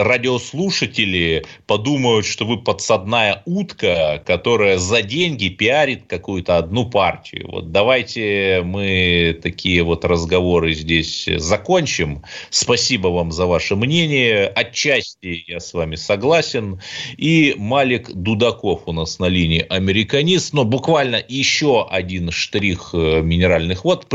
радиослушатели 0.01 1.45
подумают, 1.67 2.25
что 2.25 2.45
вы 2.45 2.57
подсадная 2.57 3.43
утка, 3.45 4.23
которая 4.25 4.79
за 4.79 5.03
деньги 5.03 5.49
пиарит 5.49 6.05
какую-то 6.07 6.57
одну 6.57 6.89
партию. 6.89 7.51
Вот 7.51 7.71
давайте 7.71 8.63
мы 8.65 9.39
такие 9.43 9.83
вот 9.83 10.05
разговоры 10.05 10.73
здесь 10.73 11.29
закончим. 11.37 12.23
Спасибо 12.49 13.09
вам 13.09 13.31
за 13.31 13.45
ваше 13.45 13.75
мнение. 13.75 14.47
Отчасти 14.47 15.43
я 15.45 15.59
с 15.59 15.75
вами 15.75 15.97
согласен. 15.97 16.81
И 17.15 17.53
Малик 17.59 18.09
Дудаков 18.11 18.87
у 18.87 18.91
нас 18.91 19.19
на 19.19 19.25
линии 19.25 19.63
американист, 19.69 20.51
но 20.51 20.65
буквально 20.65 21.23
еще 21.27 21.87
один 21.87 22.31
штрих 22.31 22.89
э, 22.93 23.21
минеральных 23.21 23.85
вод. 23.85 24.07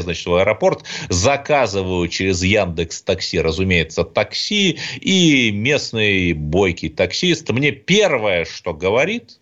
Прилетая 0.00 0.02
значит, 0.02 0.26
в 0.26 0.34
аэропорт, 0.34 0.84
заказываю 1.08 2.08
через 2.08 2.42
Яндекс 2.42 3.02
Такси, 3.02 3.40
разумеется, 3.40 4.04
такси, 4.04 4.78
и 5.00 5.50
местный 5.50 6.32
бойкий 6.32 6.88
таксист 6.88 7.50
мне 7.50 7.72
первое, 7.72 8.44
что 8.44 8.72
говорит, 8.74 9.38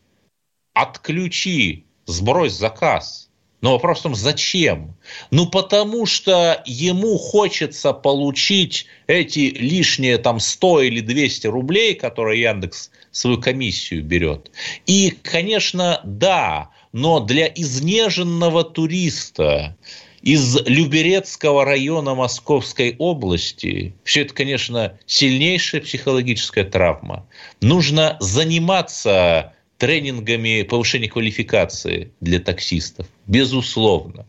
отключи, 0.74 1.84
сбрось 2.06 2.52
заказ. 2.52 3.26
Но 3.60 3.72
вопрос 3.72 3.98
в 3.98 4.02
том, 4.02 4.14
зачем? 4.14 4.94
Ну, 5.32 5.48
потому 5.48 6.06
что 6.06 6.62
ему 6.64 7.18
хочется 7.18 7.92
получить 7.92 8.86
эти 9.08 9.50
лишние 9.50 10.18
там 10.18 10.38
100 10.38 10.82
или 10.82 11.00
200 11.00 11.48
рублей, 11.48 11.94
которые 11.94 12.40
Яндекс 12.40 12.90
свою 13.10 13.40
комиссию 13.40 14.04
берет. 14.04 14.52
И, 14.86 15.10
конечно, 15.10 16.00
да, 16.04 16.70
но 16.92 17.18
для 17.18 17.48
изнеженного 17.48 18.62
туриста, 18.62 19.76
из 20.22 20.60
Люберецкого 20.66 21.64
района 21.64 22.14
Московской 22.14 22.96
области, 22.98 23.94
все 24.04 24.22
это, 24.22 24.34
конечно, 24.34 24.98
сильнейшая 25.06 25.80
психологическая 25.80 26.64
травма. 26.64 27.26
Нужно 27.60 28.16
заниматься 28.20 29.54
тренингами 29.78 30.62
повышения 30.62 31.08
квалификации 31.08 32.12
для 32.20 32.40
таксистов. 32.40 33.06
Безусловно. 33.28 34.24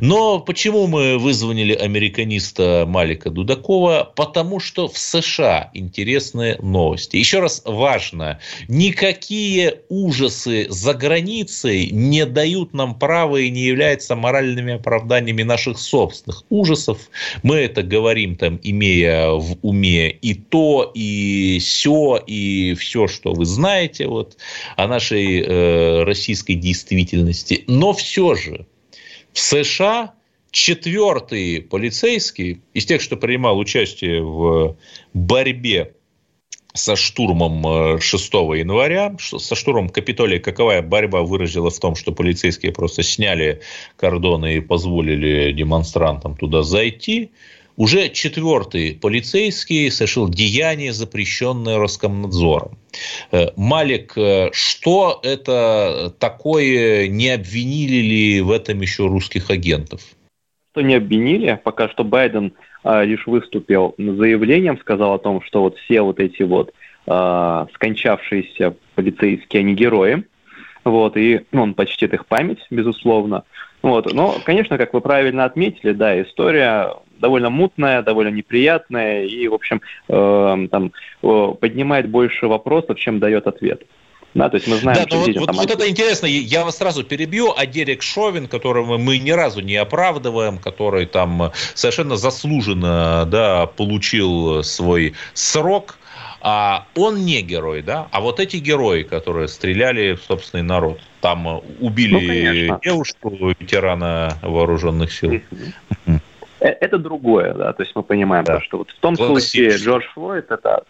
Но 0.00 0.38
почему 0.40 0.86
мы 0.86 1.18
вызвонили 1.18 1.74
американиста 1.74 2.84
Малика 2.86 3.30
Дудакова? 3.30 4.12
Потому 4.14 4.60
что 4.60 4.88
в 4.88 4.96
США 4.98 5.70
интересные 5.74 6.56
новости. 6.62 7.16
Еще 7.16 7.40
раз 7.40 7.62
важно, 7.64 8.38
никакие 8.68 9.80
ужасы 9.88 10.66
за 10.70 10.94
границей 10.94 11.90
не 11.90 12.24
дают 12.26 12.72
нам 12.74 12.98
права 12.98 13.36
и 13.36 13.50
не 13.50 13.62
являются 13.62 14.14
моральными 14.16 14.74
оправданиями 14.74 15.42
наших 15.42 15.78
собственных 15.78 16.44
ужасов. 16.48 17.10
Мы 17.42 17.56
это 17.56 17.82
говорим, 17.82 18.36
там, 18.36 18.58
имея 18.62 19.30
в 19.30 19.56
уме 19.62 20.10
и 20.10 20.34
то, 20.34 20.90
и 20.94 21.58
все, 21.60 22.22
и 22.26 22.74
все, 22.74 23.08
что 23.08 23.32
вы 23.32 23.44
знаете 23.44 24.06
вот, 24.06 24.36
о 24.76 24.86
нашей 24.86 25.42
э, 25.42 26.04
российской 26.04 26.54
действительности. 26.54 27.64
Но 27.66 27.92
все 27.92 28.11
же 28.34 28.66
в 29.32 29.38
США 29.38 30.14
четвертый 30.50 31.62
полицейский 31.62 32.62
из 32.74 32.84
тех, 32.84 33.00
что 33.00 33.16
принимал 33.16 33.58
участие 33.58 34.22
в 34.22 34.76
борьбе 35.14 35.94
со 36.74 36.96
штурмом 36.96 38.00
6 38.00 38.34
э, 38.34 38.38
января, 38.58 39.16
со 39.18 39.54
штурмом 39.54 39.88
Капитолия, 39.88 40.40
каковая 40.40 40.82
борьба 40.82 41.22
выразила 41.22 41.70
в 41.70 41.78
том, 41.78 41.94
что 41.94 42.12
полицейские 42.12 42.72
просто 42.72 43.02
сняли 43.02 43.60
кордоны 43.96 44.56
и 44.56 44.60
позволили 44.60 45.52
демонстрантам 45.52 46.36
туда 46.36 46.62
зайти. 46.62 47.32
Уже 47.82 48.10
четвертый 48.10 48.94
полицейский 48.94 49.90
совершил 49.90 50.28
деяние, 50.28 50.92
запрещенное 50.92 51.78
Роскомнадзором. 51.78 52.78
Э, 53.32 53.46
Малик, 53.56 54.12
э, 54.16 54.50
что 54.52 55.18
это 55.24 56.14
такое, 56.20 57.08
не 57.08 57.30
обвинили 57.30 57.96
ли 57.96 58.40
в 58.40 58.52
этом 58.52 58.80
еще 58.80 59.08
русских 59.08 59.50
агентов? 59.50 60.00
Что 60.70 60.82
не 60.82 60.94
обвинили, 60.94 61.60
пока 61.64 61.88
что 61.88 62.04
Байден 62.04 62.52
а, 62.84 63.02
лишь 63.02 63.26
выступил 63.26 63.96
заявлением, 63.98 64.78
сказал 64.78 65.14
о 65.14 65.18
том, 65.18 65.42
что 65.42 65.62
вот 65.62 65.76
все 65.78 66.02
вот 66.02 66.20
эти 66.20 66.44
вот 66.44 66.72
а, 67.08 67.66
скончавшиеся 67.74 68.76
полицейские, 68.94 69.58
они 69.58 69.74
герои, 69.74 70.22
вот, 70.84 71.16
и 71.16 71.40
ну, 71.50 71.62
он 71.62 71.74
почтит 71.74 72.14
их 72.14 72.26
память, 72.26 72.60
безусловно. 72.70 73.42
Вот. 73.82 74.12
Но, 74.12 74.36
конечно, 74.44 74.78
как 74.78 74.94
вы 74.94 75.00
правильно 75.00 75.44
отметили, 75.44 75.92
да, 75.92 76.20
история 76.22 76.94
довольно 77.22 77.48
мутная, 77.48 78.02
довольно 78.02 78.30
неприятная 78.30 79.24
и, 79.24 79.48
в 79.48 79.54
общем, 79.54 79.80
э, 80.08 80.66
там, 80.70 80.92
э, 81.22 81.54
поднимает 81.60 82.08
больше 82.10 82.48
вопросов, 82.48 82.98
чем 82.98 83.18
дает 83.18 83.46
ответ. 83.46 83.82
Да, 84.34 84.48
то 84.48 84.56
есть 84.56 84.66
мы 84.66 84.76
знаем, 84.76 84.98
да, 84.98 85.06
что 85.06 85.18
вот, 85.18 85.36
вот, 85.36 85.46
там... 85.46 85.56
вот 85.56 85.70
это 85.70 85.88
интересно, 85.88 86.26
я 86.26 86.64
вас 86.64 86.78
сразу 86.78 87.04
перебью, 87.04 87.52
а 87.54 87.66
Дерек 87.66 88.02
Шовин, 88.02 88.48
которого 88.48 88.96
мы 88.96 89.18
ни 89.18 89.30
разу 89.30 89.60
не 89.60 89.76
оправдываем, 89.76 90.58
который 90.58 91.04
там 91.06 91.52
совершенно 91.74 92.16
заслуженно 92.16 93.26
да, 93.26 93.66
получил 93.66 94.62
свой 94.64 95.12
срок, 95.34 95.98
а 96.40 96.86
он 96.96 97.24
не 97.26 97.42
герой, 97.42 97.82
да, 97.82 98.08
а 98.10 98.20
вот 98.20 98.40
эти 98.40 98.56
герои, 98.56 99.02
которые 99.02 99.48
стреляли 99.48 100.14
в 100.14 100.22
собственный 100.22 100.64
народ, 100.64 100.98
там 101.20 101.60
убили 101.78 102.68
ну, 102.68 102.80
девушку 102.82 103.54
ветерана 103.60 104.38
вооруженных 104.42 105.12
сил. 105.12 105.40
Э, 106.06 106.18
это 106.62 106.98
другое, 106.98 107.54
да, 107.54 107.72
то 107.72 107.82
есть 107.82 107.94
мы 107.94 108.02
понимаем, 108.02 108.44
да. 108.44 108.60
что 108.60 108.78
вот 108.78 108.90
в 108.90 108.98
том 109.00 109.16
случае 109.16 109.70
Джордж 109.70 110.04
Флойд 110.14 110.50
это, 110.50 110.84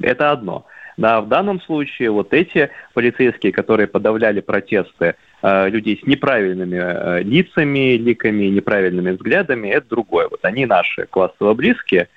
это 0.00 0.30
одно. 0.30 0.66
Да, 0.96 1.20
в 1.20 1.28
данном 1.28 1.60
случае 1.60 2.10
вот 2.10 2.32
эти 2.32 2.70
полицейские, 2.94 3.52
которые 3.52 3.86
подавляли 3.86 4.40
протесты 4.40 5.16
э, 5.42 5.68
людей 5.68 6.00
с 6.02 6.06
неправильными 6.06 6.78
э, 6.78 7.22
лицами, 7.22 7.98
ликами, 7.98 8.44
неправильными 8.46 9.10
взглядами, 9.10 9.68
это 9.68 9.88
другое. 9.90 10.28
Вот 10.30 10.40
они 10.44 10.64
наши 10.64 11.04
классово 11.04 11.52
близкие, 11.52 12.08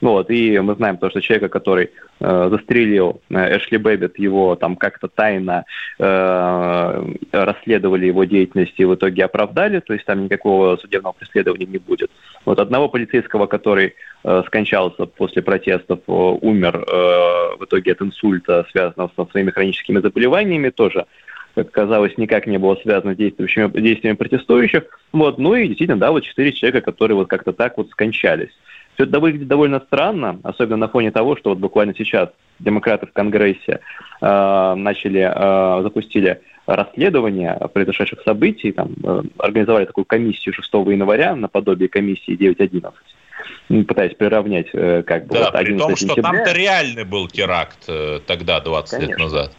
ну 0.00 0.10
вот, 0.10 0.30
и 0.30 0.58
мы 0.60 0.74
знаем 0.74 0.96
то, 0.96 1.10
что 1.10 1.20
человека, 1.20 1.48
который 1.48 1.90
э, 2.20 2.48
застрелил 2.50 3.20
э, 3.30 3.58
Эшли 3.58 3.78
Бэббит, 3.78 4.18
его 4.18 4.54
там 4.54 4.76
как-то 4.76 5.08
тайно 5.08 5.64
э, 5.98 7.14
расследовали 7.32 8.06
его 8.06 8.24
деятельность 8.24 8.74
и 8.76 8.84
в 8.84 8.94
итоге 8.94 9.24
оправдали, 9.24 9.80
то 9.80 9.92
есть 9.92 10.04
там 10.04 10.24
никакого 10.24 10.76
судебного 10.76 11.14
преследования 11.14 11.66
не 11.66 11.78
будет. 11.78 12.10
Вот 12.44 12.60
одного 12.60 12.88
полицейского, 12.88 13.46
который 13.46 13.94
э, 14.22 14.42
скончался 14.46 15.06
после 15.06 15.42
протестов, 15.42 16.00
э, 16.06 16.12
умер 16.12 16.76
э, 16.76 17.56
в 17.58 17.64
итоге 17.64 17.92
от 17.92 18.02
инсульта, 18.02 18.66
связанного 18.70 19.10
со 19.16 19.26
своими 19.26 19.50
хроническими 19.50 19.98
заболеваниями, 19.98 20.70
тоже 20.70 21.06
как 21.54 21.72
казалось, 21.72 22.16
никак 22.16 22.46
не 22.46 22.58
было 22.58 22.76
связано 22.76 23.14
с 23.14 23.16
действиями, 23.16 23.80
действиями 23.80 24.16
протестующих. 24.16 24.84
Вот. 25.12 25.38
Ну 25.38 25.54
и 25.54 25.66
действительно, 25.66 25.98
да, 25.98 26.12
вот 26.12 26.22
четыре 26.22 26.52
человека, 26.52 26.82
которые 26.82 27.16
вот 27.16 27.28
как-то 27.28 27.52
так 27.52 27.76
вот 27.76 27.90
скончались. 27.90 28.50
Все 28.98 29.04
это 29.04 29.20
выглядит 29.20 29.46
довольно 29.46 29.78
странно, 29.78 30.40
особенно 30.42 30.76
на 30.78 30.88
фоне 30.88 31.12
того, 31.12 31.36
что 31.36 31.50
вот 31.50 31.58
буквально 31.58 31.94
сейчас 31.96 32.30
демократы 32.58 33.06
в 33.06 33.12
Конгрессе 33.12 33.78
э, 34.20 34.74
начали, 34.74 35.20
э, 35.20 35.82
запустили 35.84 36.40
расследования 36.66 37.56
произошедших 37.72 38.22
событий, 38.24 38.72
там, 38.72 38.96
э, 39.04 39.22
организовали 39.38 39.84
такую 39.84 40.04
комиссию 40.04 40.52
6 40.52 40.74
января, 40.90 41.36
наподобие 41.36 41.88
комиссии 41.88 42.36
9.11, 42.36 43.84
пытаясь 43.84 44.16
приравнять 44.16 44.66
э, 44.72 45.04
как 45.04 45.28
бы... 45.28 45.34
Да, 45.36 45.52
вот 45.52 45.60
при 45.62 45.78
том, 45.78 45.94
что 45.94 46.14
там-то 46.16 46.52
реальный 46.52 47.04
был 47.04 47.28
теракт 47.28 47.84
э, 47.86 48.18
тогда, 48.26 48.58
20 48.58 48.90
Конечно. 48.90 49.10
лет 49.10 49.18
назад. 49.20 49.52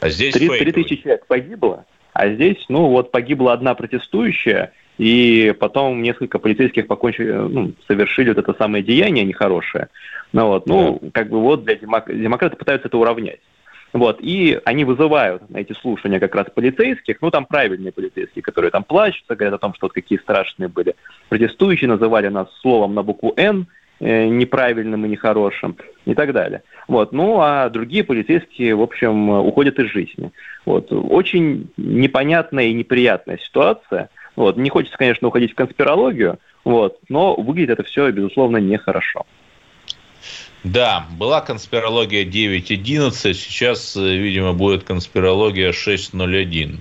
А 0.00 0.08
здесь 0.08 0.32
3, 0.32 0.48
3 0.48 0.72
тысячи 0.72 0.96
человек 0.96 1.26
погибло, 1.26 1.84
а 2.14 2.30
здесь, 2.30 2.64
ну, 2.70 2.86
вот 2.86 3.12
погибла 3.12 3.52
одна 3.52 3.74
протестующая, 3.74 4.72
и 4.98 5.54
потом 5.58 6.02
несколько 6.02 6.38
полицейских 6.38 6.86
покончили, 6.86 7.32
ну, 7.32 7.72
совершили 7.86 8.28
вот 8.28 8.38
это 8.38 8.54
самое 8.58 8.84
деяние 8.84 9.24
нехорошее. 9.24 9.88
Ну, 10.32 10.46
вот, 10.46 10.66
ну, 10.66 10.98
да. 11.00 11.08
как 11.12 11.30
бы 11.30 11.40
вот 11.40 11.64
для 11.64 11.76
демок... 11.76 12.14
демократы 12.14 12.56
пытаются 12.56 12.88
это 12.88 12.98
уравнять. 12.98 13.40
Вот, 13.92 14.18
и 14.20 14.60
они 14.64 14.84
вызывают 14.84 15.50
на 15.50 15.58
эти 15.58 15.72
слушания 15.72 16.20
как 16.20 16.34
раз 16.34 16.46
полицейских, 16.54 17.16
ну, 17.20 17.30
там 17.30 17.44
правильные 17.44 17.92
полицейские, 17.92 18.42
которые 18.42 18.70
там 18.70 18.84
плачутся, 18.84 19.34
говорят 19.34 19.54
о 19.54 19.58
том, 19.58 19.74
что 19.74 19.86
вот 19.86 19.92
какие 19.92 20.18
страшные 20.18 20.68
были. 20.68 20.94
Протестующие 21.28 21.88
называли 21.88 22.28
нас 22.28 22.48
словом 22.60 22.94
на 22.94 23.02
букву 23.02 23.34
«Н», 23.36 23.66
э, 23.98 24.28
неправильным 24.28 25.04
и 25.06 25.08
нехорошим 25.08 25.76
и 26.04 26.14
так 26.14 26.32
далее. 26.32 26.62
Вот. 26.86 27.12
Ну, 27.12 27.40
а 27.40 27.68
другие 27.68 28.04
полицейские, 28.04 28.76
в 28.76 28.82
общем, 28.82 29.28
уходят 29.28 29.78
из 29.80 29.90
жизни. 29.90 30.30
Вот. 30.64 30.92
Очень 30.92 31.70
непонятная 31.76 32.66
и 32.66 32.74
неприятная 32.74 33.38
ситуация. 33.38 34.08
Вот. 34.40 34.56
Не 34.56 34.70
хочется, 34.70 34.96
конечно, 34.96 35.28
уходить 35.28 35.52
в 35.52 35.54
конспирологию, 35.54 36.38
вот, 36.64 36.98
но 37.10 37.34
выглядит 37.34 37.78
это 37.78 37.82
все, 37.82 38.10
безусловно, 38.10 38.56
нехорошо. 38.56 39.26
Да, 40.64 41.06
была 41.10 41.42
конспирология 41.42 42.24
9.11, 42.24 43.34
сейчас, 43.34 43.98
э, 43.98 44.16
видимо, 44.16 44.54
будет 44.54 44.84
конспирология 44.84 45.72
6.01. 45.72 46.78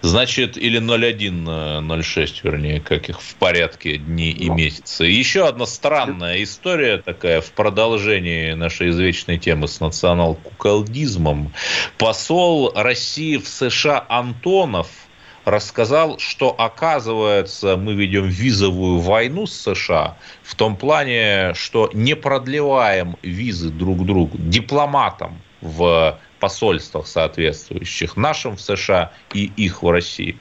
Значит, 0.00 0.56
или 0.56 0.80
01.06, 0.80 2.40
вернее, 2.42 2.80
как 2.80 3.10
их 3.10 3.20
в 3.20 3.34
порядке 3.34 3.98
дни 3.98 4.30
и 4.30 4.48
месяцы. 4.48 5.04
Еще 5.04 5.46
одна 5.46 5.66
странная 5.66 6.42
история 6.42 6.96
такая 6.96 7.42
в 7.42 7.52
продолжении 7.52 8.54
нашей 8.54 8.88
извечной 8.88 9.36
темы 9.36 9.68
с 9.68 9.78
национал-куколдизмом. 9.80 11.52
Посол 11.98 12.72
России 12.74 13.36
в 13.36 13.46
США 13.46 14.06
Антонов– 14.08 14.88
рассказал, 15.44 16.18
что, 16.18 16.50
оказывается, 16.50 17.76
мы 17.76 17.94
ведем 17.94 18.26
визовую 18.28 19.00
войну 19.00 19.46
с 19.46 19.54
США 19.54 20.16
в 20.42 20.54
том 20.54 20.76
плане, 20.76 21.52
что 21.54 21.90
не 21.92 22.14
продлеваем 22.16 23.16
визы 23.22 23.70
друг 23.70 24.04
другу, 24.04 24.38
дипломатам 24.38 25.40
в 25.60 26.18
посольствах 26.40 27.06
соответствующих, 27.06 28.16
нашим 28.16 28.56
в 28.56 28.60
США 28.60 29.12
и 29.32 29.50
их 29.56 29.82
в 29.82 29.90
России. 29.90 30.38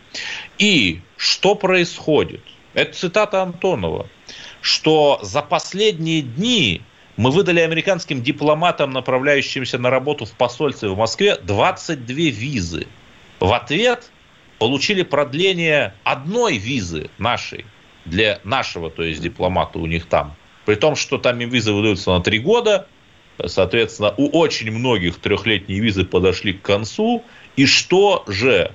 И 0.57 1.01
что 1.17 1.55
происходит? 1.55 2.41
Это 2.73 2.93
цитата 2.93 3.41
Антонова, 3.41 4.07
что 4.61 5.19
за 5.21 5.41
последние 5.41 6.21
дни 6.21 6.81
мы 7.15 7.29
выдали 7.29 7.59
американским 7.59 8.23
дипломатам, 8.23 8.91
направляющимся 8.91 9.77
на 9.77 9.89
работу 9.89 10.25
в 10.25 10.31
посольстве 10.31 10.89
в 10.89 10.97
Москве, 10.97 11.37
22 11.37 12.15
визы. 12.15 12.87
В 13.39 13.53
ответ 13.53 14.09
получили 14.63 15.03
продление 15.03 15.93
одной 16.05 16.55
визы 16.55 17.09
нашей, 17.17 17.65
для 18.05 18.39
нашего, 18.45 18.89
то 18.89 19.03
есть 19.03 19.21
дипломата 19.21 19.77
у 19.77 19.85
них 19.87 20.05
там. 20.05 20.37
При 20.63 20.75
том, 20.75 20.95
что 20.95 21.17
там 21.17 21.41
им 21.41 21.49
визы 21.49 21.73
выдаются 21.73 22.11
на 22.11 22.21
три 22.21 22.39
года, 22.39 22.87
соответственно, 23.45 24.13
у 24.15 24.29
очень 24.29 24.71
многих 24.71 25.17
трехлетние 25.17 25.81
визы 25.81 26.05
подошли 26.05 26.53
к 26.53 26.61
концу. 26.61 27.25
И 27.57 27.65
что 27.65 28.23
же? 28.25 28.71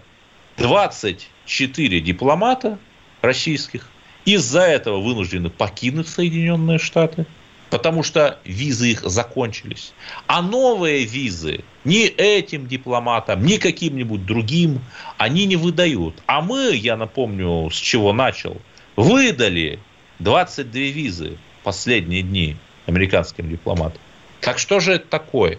24 0.59 2.01
дипломата 2.03 2.79
российских 3.23 3.89
из-за 4.27 4.65
этого 4.65 5.01
вынуждены 5.01 5.49
покинуть 5.49 6.09
Соединенные 6.09 6.79
Штаты– 6.79 7.25
потому 7.71 8.03
что 8.03 8.39
визы 8.45 8.91
их 8.91 9.03
закончились. 9.03 9.93
А 10.27 10.43
новые 10.43 11.05
визы 11.05 11.65
ни 11.89 12.05
этим 12.05 12.69
дипломатам, 12.69 13.43
ни 13.45 13.57
каким-нибудь 13.57 14.27
другим 14.27 14.81
они 15.17 15.47
не 15.47 15.57
выдают. 15.57 16.23
А 16.27 16.43
мы, 16.43 16.77
я 16.77 16.97
напомню, 16.97 17.71
с 17.71 17.75
чего 17.75 18.13
начал, 18.13 18.61
выдали 18.95 19.81
22 20.19 20.81
визы 20.81 21.39
последние 21.65 22.23
дни 22.23 22.57
американским 22.87 23.49
дипломатам. 23.49 24.01
Так 24.43 24.59
что 24.59 24.81
же 24.81 24.93
это 24.93 25.09
такое, 25.09 25.59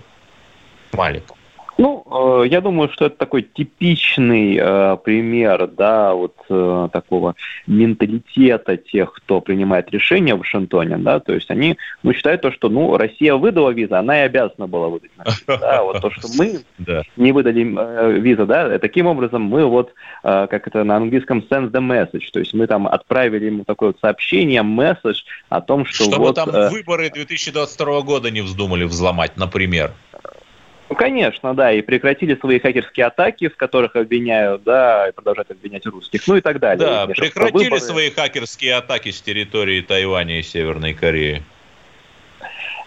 Малик? 0.93 1.33
Ну, 1.79 2.43
э, 2.43 2.47
я 2.47 2.59
думаю, 2.59 2.89
что 2.91 3.05
это 3.05 3.15
такой 3.15 3.41
типичный 3.41 4.57
э, 4.59 4.97
пример, 4.97 5.65
да, 5.65 6.13
вот 6.13 6.35
э, 6.49 6.89
такого 6.91 7.35
менталитета 7.67 8.75
тех, 8.75 9.13
кто 9.13 9.39
принимает 9.39 9.89
решения 9.89 10.35
в 10.35 10.39
Вашингтоне, 10.39 10.97
да, 10.97 11.21
то 11.21 11.33
есть 11.33 11.49
они, 11.49 11.77
ну, 12.03 12.11
считают 12.11 12.41
то, 12.41 12.51
что, 12.51 12.67
ну, 12.67 12.97
Россия 12.97 13.33
выдала 13.33 13.69
визу, 13.69 13.95
она 13.95 14.19
и 14.19 14.25
обязана 14.25 14.67
была 14.67 14.89
выдать 14.89 15.11
да, 15.47 15.81
вот 15.83 16.01
то, 16.01 16.11
что 16.11 16.27
мы 16.37 16.59
не 17.15 17.31
выдали 17.31 17.61
э, 17.63 18.11
визу, 18.19 18.45
да, 18.45 18.77
таким 18.77 19.07
образом 19.07 19.43
мы 19.43 19.63
вот, 19.65 19.93
э, 20.23 20.47
как 20.49 20.67
это 20.67 20.83
на 20.83 20.97
английском, 20.97 21.39
send 21.49 21.71
the 21.71 21.79
message, 21.79 22.25
то 22.33 22.39
есть 22.39 22.53
мы 22.53 22.67
там 22.67 22.87
отправили 22.87 23.45
ему 23.45 23.63
такое 23.63 23.91
вот 23.91 23.99
сообщение, 24.01 24.63
месседж 24.63 25.21
о 25.47 25.61
том, 25.61 25.85
что 25.85 26.03
Чтобы 26.03 26.25
вот... 26.25 26.35
там 26.35 26.49
э, 26.49 26.71
выборы 26.71 27.09
2022 27.09 28.01
года 28.01 28.29
не 28.31 28.41
вздумали 28.41 28.83
взломать, 28.83 29.37
например. 29.37 29.93
Ну, 30.89 30.95
конечно, 30.95 31.53
да, 31.53 31.71
и 31.71 31.81
прекратили 31.81 32.35
свои 32.35 32.59
хакерские 32.59 33.05
атаки, 33.05 33.47
в 33.47 33.55
которых 33.55 33.95
обвиняют, 33.95 34.63
да, 34.63 35.09
и 35.09 35.11
продолжают 35.11 35.51
обвинять 35.51 35.85
русских, 35.85 36.27
ну 36.27 36.37
и 36.37 36.41
так 36.41 36.59
далее. 36.59 36.85
Да, 36.85 37.05
прекратили 37.05 37.77
свои 37.77 38.09
хакерские 38.09 38.75
атаки 38.75 39.11
с 39.11 39.21
территории 39.21 39.81
Тайваня 39.81 40.39
и 40.39 40.43
Северной 40.43 40.95
Кореи. 40.95 41.43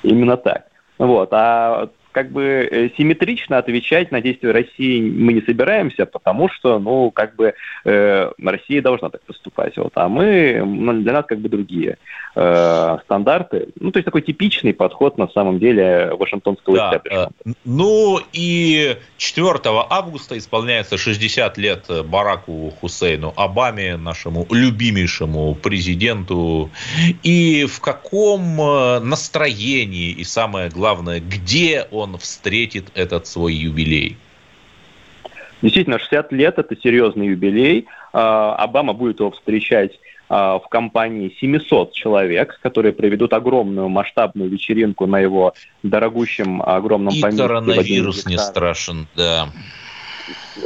Именно 0.02 0.36
так. 0.36 0.66
Вот, 0.98 1.28
а 1.32 1.90
как 2.10 2.30
бы 2.30 2.42
э, 2.42 2.90
симметрично 2.96 3.58
отвечать 3.58 4.10
на 4.10 4.20
действия 4.20 4.50
России 4.50 5.00
мы 5.00 5.32
не 5.32 5.40
собираемся, 5.40 6.04
потому 6.04 6.48
что, 6.50 6.78
ну, 6.78 7.10
как 7.10 7.36
бы 7.36 7.54
э, 7.84 8.30
Россия 8.38 8.82
должна 8.82 9.10
так 9.10 9.22
поступать, 9.22 9.76
вот, 9.76 9.92
а 9.94 10.08
мы, 10.08 10.62
ну, 10.64 10.92
для 11.00 11.12
нас 11.12 11.24
как 11.26 11.38
бы 11.38 11.48
другие 11.48 11.98
э, 12.34 12.98
стандарты. 13.04 13.68
Ну, 13.78 13.90
то 13.90 13.98
есть 13.98 14.04
такой 14.04 14.22
типичный 14.22 14.72
подход 14.74 15.18
на 15.18 15.28
самом 15.28 15.58
деле 15.58 16.14
Вашингтонского 16.14 16.76
да, 16.76 17.00
э, 17.10 17.26
Ну 17.64 18.20
и 18.32 18.96
4 19.16 19.58
августа 19.90 20.38
исполняется 20.38 20.98
60 20.98 21.58
лет 21.58 21.86
Бараку 22.06 22.72
Хусейну 22.80 23.32
Обаме, 23.36 23.96
нашему 23.96 24.46
любимейшему 24.50 25.54
президенту. 25.54 26.70
И 27.22 27.66
в 27.66 27.80
каком 27.80 28.60
э, 28.60 29.00
настроении 29.00 30.10
и 30.10 30.24
самое 30.24 30.68
главное, 30.70 31.20
где 31.20 31.86
он 31.90 32.18
встретит 32.18 32.86
этот 32.94 33.26
свой 33.26 33.54
юбилей? 33.54 34.16
Действительно, 35.62 35.98
60 35.98 36.32
лет– 36.32 36.54
это 36.58 36.76
серьезный 36.76 37.28
юбилей. 37.28 37.86
А, 38.12 38.56
Обама 38.56 38.92
будет 38.92 39.20
его 39.20 39.30
встречать 39.30 39.98
в 40.32 40.64
компании 40.70 41.36
700 41.40 41.92
человек, 41.92 42.58
которые 42.62 42.94
проведут 42.94 43.34
огромную 43.34 43.90
масштабную 43.90 44.48
вечеринку 44.48 45.06
на 45.06 45.20
его 45.20 45.52
дорогущем 45.82 46.62
огромном 46.62 47.12
И 47.12 47.20
поместье. 47.20 47.46
Коронавирус 47.46 48.24
не 48.24 48.38
страшен, 48.38 49.06
да. 49.14 49.48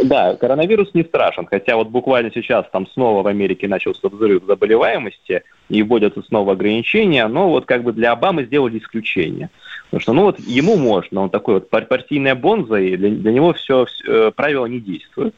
Да, 0.05 0.37
коронавирус 0.37 0.95
не 0.95 1.03
страшен, 1.03 1.47
хотя 1.47 1.77
вот 1.77 1.89
буквально 1.89 2.31
сейчас 2.33 2.67
там 2.73 2.87
снова 2.87 3.23
в 3.23 3.27
Америке 3.27 3.67
начался 3.67 4.09
взрыв 4.09 4.45
заболеваемости 4.47 5.43
и 5.69 5.83
вводятся 5.83 6.23
снова 6.23 6.53
ограничения, 6.53 7.27
но 7.27 7.49
вот 7.49 7.67
как 7.67 7.83
бы 7.83 7.93
для 7.93 8.13
Обамы 8.13 8.45
сделали 8.45 8.79
исключение. 8.79 9.51
Потому 9.87 10.01
что, 10.01 10.13
ну 10.13 10.23
вот, 10.23 10.39
ему 10.41 10.77
можно, 10.77 11.23
он 11.23 11.31
такой 11.31 11.55
вот 11.55 11.71
партийная 11.71 12.35
бонза, 12.35 12.77
и 12.77 12.97
для, 12.97 13.11
для 13.11 13.33
него 13.33 13.53
все, 13.53 13.87
все 13.87 14.29
э, 14.29 14.31
правила 14.31 14.67
не 14.67 14.81
действуют. 14.81 15.35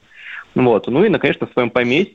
Вот. 0.59 0.89
Ну 0.89 1.05
и, 1.05 1.19
конечно, 1.19 1.47
в 1.47 1.53
своем 1.53 1.71
поместье 1.71 2.15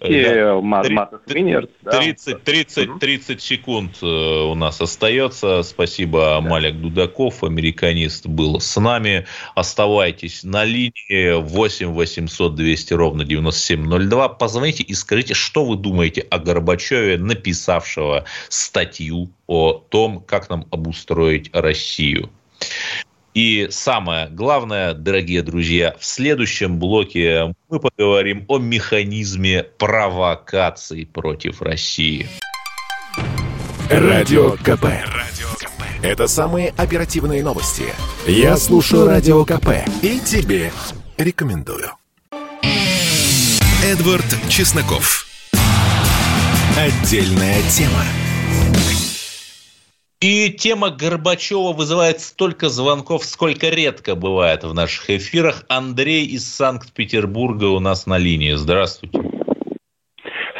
да. 1.81 1.97
30, 1.99 2.33
да. 2.33 2.39
30, 2.39 2.43
30, 2.43 2.99
30 2.99 3.41
секунд 3.41 3.97
э, 4.01 4.05
у 4.05 4.53
нас 4.53 4.81
остается. 4.81 5.63
Спасибо, 5.63 6.19
да. 6.19 6.41
Малик 6.41 6.75
Дудаков, 6.75 7.41
американист, 7.45 8.27
был 8.27 8.59
с 8.59 8.77
нами. 8.77 9.25
Оставайтесь 9.55 10.43
на 10.43 10.65
линии 10.65 11.39
8 11.39 11.87
800 11.87 12.53
200 12.53 12.93
ровно 12.93 13.23
9702. 13.23 14.27
Позвоните 14.29 14.83
и 14.83 14.93
скажите, 14.93 15.35
что 15.35 15.63
вы 15.63 15.77
думаете 15.77 16.19
о 16.29 16.37
Горбачеве, 16.37 17.17
написавшего 17.17 18.25
статью 18.49 19.29
о 19.47 19.71
том, 19.71 20.19
как 20.19 20.49
нам 20.49 20.65
обустроить 20.69 21.49
Россию. 21.53 22.29
И 23.33 23.67
самое 23.71 24.27
главное, 24.29 24.93
дорогие 24.93 25.41
друзья, 25.41 25.95
в 25.99 26.05
следующем 26.05 26.77
блоке 26.77 27.53
мы 27.69 27.79
поговорим 27.79 28.45
о 28.47 28.59
механизме 28.59 29.63
провокаций 29.63 31.07
против 31.11 31.61
России. 31.61 32.27
Радио 33.89 34.51
КП. 34.51 34.85
Это 36.03 36.27
самые 36.27 36.73
оперативные 36.77 37.43
новости. 37.43 37.85
Я 38.27 38.57
слушаю 38.57 39.07
Радио 39.07 39.43
КП 39.45 39.69
и 40.01 40.19
тебе 40.19 40.71
рекомендую. 41.17 41.91
Эдвард 43.83 44.25
Чесноков. 44.47 45.25
Отдельная 46.77 47.61
тема. 47.69 48.03
И 50.23 50.51
тема 50.51 50.89
Горбачева 50.89 51.73
вызывает 51.73 52.21
столько 52.21 52.69
звонков, 52.69 53.25
сколько 53.25 53.67
редко 53.67 54.15
бывает 54.15 54.63
в 54.63 54.73
наших 54.73 55.09
эфирах. 55.09 55.65
Андрей 55.67 56.25
из 56.25 56.47
Санкт-Петербурга 56.47 57.65
у 57.65 57.81
нас 57.81 58.07
на 58.07 58.17
линии. 58.17 58.53
Здравствуйте. 58.53 59.19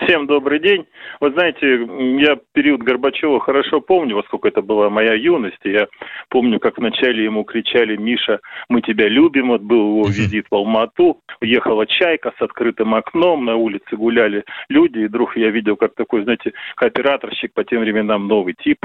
Всем 0.02 0.28
добрый 0.28 0.60
день. 0.60 0.86
Вы 1.24 1.32
знаете, 1.32 1.88
я 2.22 2.38
период 2.52 2.84
Горбачева 2.84 3.40
хорошо 3.40 3.80
помню, 3.80 4.18
во 4.18 4.24
сколько 4.24 4.50
это 4.50 4.62
была 4.62 4.90
моя 4.90 5.14
юность. 5.14 5.64
Я 5.64 5.88
помню, 6.28 6.60
как 6.60 6.78
вначале 6.78 7.24
ему 7.24 7.46
кричали 7.46 7.96
«Миша, 7.96 8.42
мы 8.68 8.82
тебя 8.82 9.08
любим». 9.08 9.48
Вот 9.48 9.62
был 9.62 9.92
его 9.92 10.08
визит 10.08 10.48
в 10.52 10.54
Алмату. 10.54 11.22
Уехала 11.40 11.88
«Чайка» 11.88 12.34
с 12.38 12.42
открытым 12.42 12.94
окном. 12.94 13.46
На 13.46 13.56
улице 13.56 13.96
гуляли 13.96 14.44
люди. 14.68 15.00
И 15.00 15.06
вдруг 15.06 15.38
я 15.38 15.50
видел, 15.50 15.78
как 15.78 15.96
такой, 15.96 16.24
знаете, 16.24 16.52
кооператорщик 16.76 17.54
по 17.54 17.64
тем 17.64 17.80
временам 17.80 18.28
новый 18.28 18.54
тип 18.62 18.80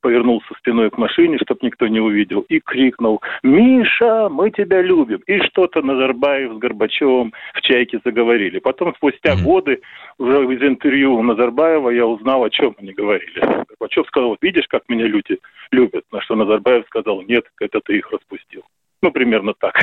повернулся 0.00 0.46
спиной 0.58 0.90
к 0.90 0.98
машине, 0.98 1.38
чтобы 1.38 1.60
никто 1.62 1.86
не 1.86 2.00
увидел, 2.00 2.40
и 2.42 2.60
крикнул 2.60 3.22
«Миша, 3.42 4.28
мы 4.30 4.50
тебя 4.50 4.82
любим!» 4.82 5.20
И 5.26 5.38
что-то 5.40 5.80
Назарбаев 5.80 6.52
с 6.52 6.58
Горбачевым 6.58 7.32
в 7.54 7.60
«Чайке» 7.62 8.00
заговорили. 8.04 8.58
Потом, 8.58 8.94
спустя 8.96 9.34
годы, 9.42 9.80
уже 10.18 10.44
из 10.44 10.62
интервью 10.62 11.22
Назарбаева 11.22 11.73
я 11.90 12.06
узнал, 12.06 12.44
о 12.44 12.50
чем 12.50 12.74
они 12.78 12.92
говорили. 12.92 13.40
Горбачев 13.40 14.06
сказал, 14.06 14.36
видишь, 14.40 14.66
как 14.68 14.82
меня 14.88 15.06
люди 15.06 15.38
любят. 15.70 16.04
На 16.12 16.20
что 16.22 16.34
Назарбаев 16.36 16.86
сказал, 16.86 17.22
нет, 17.22 17.44
это 17.60 17.80
ты 17.80 17.98
их 17.98 18.10
распустил. 18.10 18.62
Ну, 19.02 19.12
примерно 19.12 19.52
так. 19.52 19.74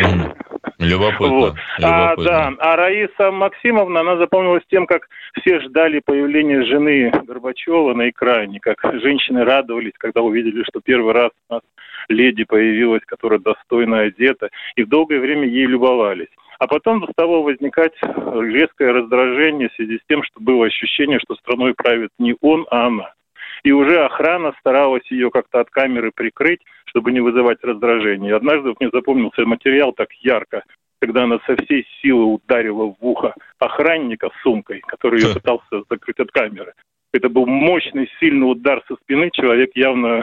Любопытно. 0.80 1.28
Вот. 1.28 1.56
А, 1.84 2.16
да, 2.16 2.54
а 2.58 2.76
Раиса 2.76 3.32
Максимовна, 3.32 4.00
она 4.00 4.18
запомнилась 4.18 4.64
тем, 4.68 4.88
как 4.88 5.08
все 5.40 5.60
ждали 5.60 6.02
появления 6.04 6.64
жены 6.66 7.12
Горбачева 7.12 7.94
на 7.94 8.10
экране, 8.10 8.60
как 8.60 8.80
женщины 9.00 9.44
радовались, 9.44 9.94
когда 10.00 10.22
увидели, 10.22 10.64
что 10.64 10.82
первый 10.82 11.14
раз 11.14 11.30
у 11.50 11.54
нас 11.54 11.62
леди 12.10 12.46
появилась, 12.46 13.04
которая 13.06 13.40
достойно 13.40 14.00
одета, 14.00 14.50
и 14.76 14.84
в 14.84 14.90
долгое 14.90 15.20
время 15.20 15.48
ей 15.48 15.68
любовались. 15.68 16.30
А 16.62 16.68
потом 16.68 17.04
стало 17.14 17.38
возникать 17.38 17.94
резкое 18.04 18.92
раздражение 18.92 19.70
в 19.70 19.74
связи 19.74 19.98
с 19.98 20.02
тем, 20.08 20.22
что 20.22 20.40
было 20.40 20.68
ощущение, 20.68 21.18
что 21.20 21.34
страной 21.34 21.74
правит 21.74 22.12
не 22.20 22.36
он, 22.40 22.68
а 22.70 22.86
она. 22.86 23.16
И 23.64 23.72
уже 23.72 24.06
охрана 24.06 24.54
старалась 24.60 25.10
ее 25.10 25.32
как-то 25.32 25.62
от 25.62 25.72
камеры 25.72 26.12
прикрыть, 26.14 26.60
чтобы 26.86 27.12
не 27.14 27.20
вызывать 27.20 27.64
раздражение. 27.64 28.36
Однажды 28.36 28.76
мне 28.80 28.92
запомнился 28.94 29.44
материал 29.44 29.92
так 29.92 30.14
ярко, 30.22 30.64
когда 31.00 31.24
она 31.24 31.40
со 31.48 31.56
всей 31.56 31.88
силы 32.00 32.26
ударила 32.26 32.94
в 32.94 32.96
ухо 33.00 33.34
охранника 33.58 34.30
сумкой, 34.44 34.82
который 34.82 35.20
ее 35.20 35.34
пытался 35.34 35.82
закрыть 35.90 36.20
от 36.20 36.30
камеры. 36.30 36.74
Это 37.12 37.28
был 37.28 37.48
мощный, 37.48 38.08
сильный 38.20 38.52
удар 38.52 38.84
со 38.88 38.98
спины. 38.98 39.32
Человек 39.34 39.72
явно 39.74 40.22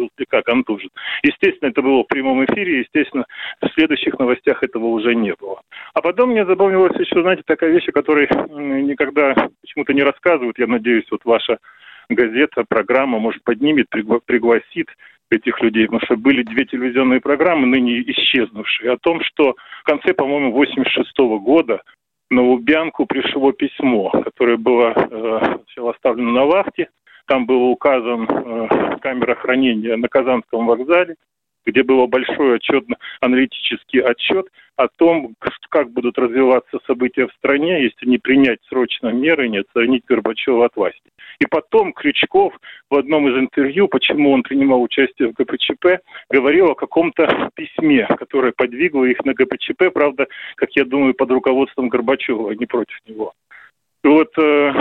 был 0.00 0.10
слегка 0.16 0.42
контужен. 0.42 0.90
Естественно, 1.22 1.70
это 1.70 1.82
было 1.82 2.02
в 2.02 2.08
прямом 2.08 2.44
эфире, 2.46 2.80
естественно, 2.80 3.26
в 3.60 3.68
следующих 3.74 4.18
новостях 4.18 4.62
этого 4.62 4.86
уже 4.86 5.14
не 5.14 5.34
было. 5.38 5.60
А 5.94 6.00
потом 6.00 6.30
мне 6.30 6.46
запомнилась 6.46 6.98
еще, 6.98 7.20
знаете, 7.20 7.42
такая 7.44 7.70
вещь, 7.70 7.88
о 7.88 7.92
которой 7.92 8.28
никогда 8.82 9.34
почему-то 9.60 9.92
не 9.92 10.02
рассказывают. 10.02 10.58
Я 10.58 10.66
надеюсь, 10.66 11.06
вот 11.10 11.24
ваша 11.24 11.58
газета, 12.08 12.64
программа, 12.68 13.18
может, 13.18 13.44
поднимет, 13.44 13.86
пригласит 13.90 14.88
этих 15.30 15.60
людей, 15.60 15.84
потому 15.84 16.00
что 16.04 16.16
были 16.16 16.42
две 16.42 16.64
телевизионные 16.64 17.20
программы, 17.20 17.66
ныне 17.66 18.00
исчезнувшие, 18.00 18.92
о 18.92 18.98
том, 18.98 19.20
что 19.22 19.54
в 19.82 19.84
конце, 19.84 20.12
по-моему, 20.12 20.52
86 20.52 21.18
-го 21.18 21.38
года 21.38 21.82
на 22.30 22.42
Лубянку 22.42 23.06
пришло 23.06 23.52
письмо, 23.52 24.10
которое 24.10 24.56
было 24.56 24.92
э, 24.96 25.88
оставлено 25.88 26.32
на 26.32 26.44
вахте, 26.46 26.88
там 27.30 27.46
был 27.46 27.62
указан 27.68 28.24
э, 28.28 28.98
камера 29.00 29.36
хранения 29.36 29.96
на 29.96 30.08
Казанском 30.08 30.66
вокзале, 30.66 31.14
где 31.64 31.84
был 31.84 32.04
большой 32.08 32.56
отчетно-аналитический 32.56 34.00
отчет 34.00 34.46
о 34.74 34.88
том, 34.88 35.36
как 35.68 35.92
будут 35.92 36.18
развиваться 36.18 36.80
события 36.88 37.28
в 37.28 37.32
стране, 37.34 37.84
если 37.84 38.08
не 38.08 38.18
принять 38.18 38.58
срочно 38.68 39.10
меры, 39.12 39.48
не 39.48 39.58
отстранить 39.58 40.02
Горбачева 40.08 40.64
от 40.64 40.74
власти. 40.74 41.08
И 41.38 41.46
потом 41.46 41.92
Крючков 41.92 42.52
в 42.90 42.96
одном 42.96 43.28
из 43.28 43.38
интервью, 43.38 43.86
почему 43.86 44.32
он 44.32 44.42
принимал 44.42 44.82
участие 44.82 45.28
в 45.28 45.34
ГПЧП, 45.34 46.02
говорил 46.30 46.72
о 46.72 46.74
каком-то 46.74 47.50
письме, 47.54 48.08
которое 48.18 48.52
подвигло 48.56 49.04
их 49.04 49.24
на 49.24 49.34
ГПЧП, 49.34 49.92
правда, 49.94 50.26
как 50.56 50.70
я 50.72 50.84
думаю, 50.84 51.14
под 51.14 51.30
руководством 51.30 51.90
Горбачева, 51.90 52.50
а 52.50 52.54
не 52.56 52.66
против 52.66 52.98
него. 53.06 53.34
Вот 54.02 54.28
э, 54.38 54.72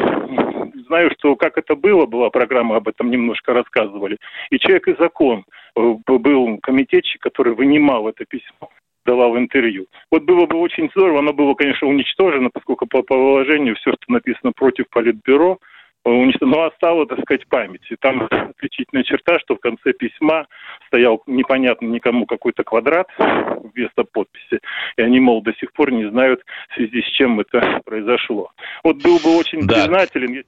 знаю, 0.88 1.12
что 1.18 1.36
как 1.36 1.58
это 1.58 1.76
было, 1.76 2.06
была 2.06 2.30
программа, 2.30 2.78
об 2.78 2.88
этом 2.88 3.12
немножко 3.12 3.54
рассказывали. 3.54 4.18
И 4.50 4.60
«Человек 4.60 4.88
и 4.88 4.96
закон» 4.98 5.44
э, 5.76 5.96
был 6.06 6.58
комитетчик, 6.60 7.22
который 7.22 7.54
вынимал 7.54 8.08
это 8.08 8.26
письмо 8.26 8.70
давал 9.06 9.38
интервью. 9.38 9.88
Вот 10.12 10.24
было 10.24 10.46
бы 10.46 10.58
очень 10.60 10.90
здорово, 10.96 11.20
оно 11.20 11.34
было, 11.34 11.56
конечно, 11.56 11.88
уничтожено, 11.88 12.50
поскольку 12.54 12.86
по 12.86 13.02
положению 13.02 13.76
все, 13.76 13.92
что 13.94 14.14
написано 14.14 14.52
против 14.52 14.88
Политбюро, 14.90 15.58
но 16.06 16.66
осталась, 16.66 17.08
так 17.08 17.20
сказать, 17.22 17.48
память. 17.48 17.86
И 17.90 17.96
там 17.96 18.28
отличительная 18.32 19.04
черта, 19.04 19.40
что 19.40 19.56
в 19.56 19.60
конце 19.60 19.94
письма 19.94 20.48
стоял 20.88 21.22
непонятно 21.28 21.88
никому 21.88 22.26
какой-то 22.26 22.64
квадрат 22.64 23.08
вместо 23.18 24.04
подписи. 24.04 24.60
И 24.98 25.02
они, 25.02 25.20
мол, 25.20 25.42
до 25.42 25.54
сих 25.54 25.74
пор 25.74 25.92
не 25.92 26.10
знают, 26.10 26.42
в 26.70 26.76
связи 26.76 27.02
с 27.02 27.12
чем 27.12 27.40
это 27.40 27.82
произошло. 27.86 28.52
Вот 28.84 28.98
был 29.02 29.20
бы 29.20 29.38
очень 29.38 29.66
да. 29.68 29.76
признателен, 29.76 30.44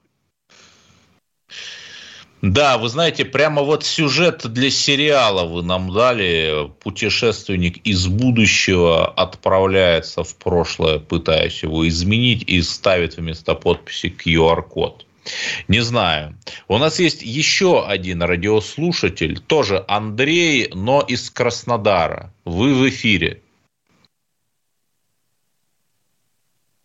да, 2.42 2.80
вы 2.80 2.90
знаете, 2.90 3.24
прямо 3.24 3.62
вот 3.62 3.84
сюжет 3.84 4.52
для 4.52 4.72
сериала 4.72 5.46
вы 5.46 5.62
нам 5.62 5.94
дали. 5.94 6.72
Путешественник 6.80 7.78
из 7.86 8.08
будущего 8.08 9.06
отправляется 9.06 10.24
в 10.24 10.36
прошлое, 10.38 10.98
пытаясь 10.98 11.62
его 11.62 11.88
изменить, 11.88 12.44
и 12.48 12.60
ставит 12.64 13.18
вместо 13.18 13.54
подписи 13.54 14.08
QR-код. 14.08 15.06
Не 15.68 15.82
знаю. 15.82 16.38
У 16.68 16.78
нас 16.78 17.00
есть 17.00 17.22
еще 17.22 17.86
один 17.86 18.22
радиослушатель, 18.24 19.40
тоже 19.40 19.84
Андрей, 19.88 20.70
но 20.74 21.02
из 21.02 21.30
Краснодара. 21.30 22.34
Вы 22.46 22.74
в 22.74 22.90
эфире. 22.90 23.42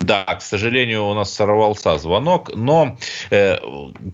Да, 0.06 0.22
к 0.22 0.40
сожалению, 0.40 1.04
у 1.06 1.14
нас 1.14 1.34
сорвался 1.34 1.98
звонок, 1.98 2.54
но 2.54 2.96
э, 3.30 3.56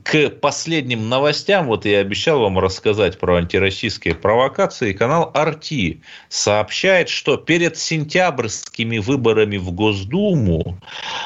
к 0.02 0.30
последним 0.40 1.10
новостям, 1.10 1.66
вот 1.66 1.84
я 1.84 1.98
обещал 1.98 2.40
вам 2.40 2.58
рассказать 2.58 3.18
про 3.18 3.36
антироссийские 3.36 4.14
провокации, 4.14 4.94
канал 4.94 5.30
RT 5.34 6.00
сообщает, 6.30 7.10
что 7.10 7.36
перед 7.36 7.76
сентябрьскими 7.76 8.96
выборами 8.96 9.58
в 9.58 9.70
Госдуму 9.72 10.78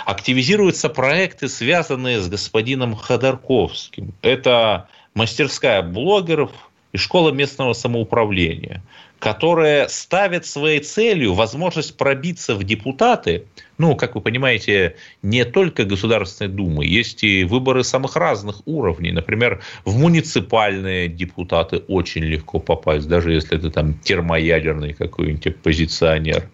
активизируются 0.05 0.89
проекты, 0.89 1.49
связанные 1.49 2.21
с 2.21 2.29
господином 2.29 2.97
Ходорковским. 2.97 4.15
Это 4.23 4.89
мастерская 5.15 5.83
блогеров 5.83 6.51
и 6.93 6.97
школа 6.97 7.31
местного 7.31 7.73
самоуправления– 7.73 8.83
которая 9.19 9.89
ставит 9.89 10.47
своей 10.47 10.81
целью 10.81 11.35
возможность 11.35 11.97
пробиться 11.97 12.55
в 12.55 12.65
депутаты, 12.65 13.47
ну, 13.79 13.95
как 13.97 14.15
вы 14.15 14.21
понимаете, 14.21 14.97
не 15.23 15.45
только 15.45 15.85
Государственной 15.85 16.51
Думы, 16.51 16.87
есть 16.87 17.23
и 17.25 17.45
выборы 17.45 17.85
самых 17.85 18.17
разных 18.17 18.63
уровней. 18.67 19.13
Например, 19.13 19.63
в 19.85 19.99
муниципальные 19.99 21.09
депутаты 21.09 21.79
очень 21.89 22.25
легко 22.25 22.59
попасть, 22.59 23.07
даже 23.09 23.33
если 23.33 23.59
ты 23.59 23.71
там 23.71 23.95
термоядерный 23.95 24.95
какой-нибудь 24.95 25.47
оппозиционер. 25.47 26.49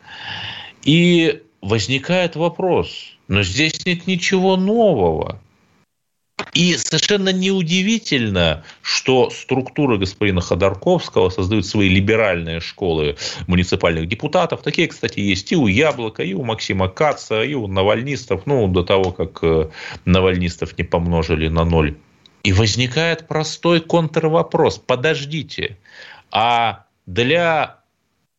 И 0.85 1.43
возникает 1.61 2.35
вопрос, 2.37 3.16
но 3.29 3.43
здесь 3.43 3.87
нет 3.87 4.07
ничего 4.07 4.57
нового. 4.57 5.41
И 6.55 6.76
совершенно 6.76 7.32
неудивительно, 7.32 8.64
что 8.82 9.30
структура 9.30 9.97
господина 9.97 10.40
Ходорковского 10.40 11.30
создают 11.30 11.66
свои 11.66 11.88
либеральные 11.88 12.61
школы 12.61 13.16
муниципальных 13.47 14.09
депутатов. 14.09 14.62
Такие, 14.62 14.88
кстати, 14.88 15.20
есть 15.20 15.53
и 15.53 15.57
у 15.57 15.66
Яблока, 15.66 16.22
и 16.22 16.34
у 16.34 16.45
Максима 16.45 16.88
Каца, 16.88 17.43
и 17.43 17.55
у 17.55 17.66
навальнистов, 17.66 18.43
ну, 18.47 18.68
до 18.68 18.82
того, 18.82 19.12
как 19.12 19.38
э, 19.43 19.70
навальнистов 20.05 20.76
не 20.76 20.84
помножили 20.84 21.49
на 21.49 21.64
ноль. 21.64 21.97
И 22.43 22.53
возникает 22.53 23.28
простой 23.28 23.80
контрвопрос. 23.80 24.78
Подождите, 24.78 25.78
а 26.30 26.84
для 27.07 27.78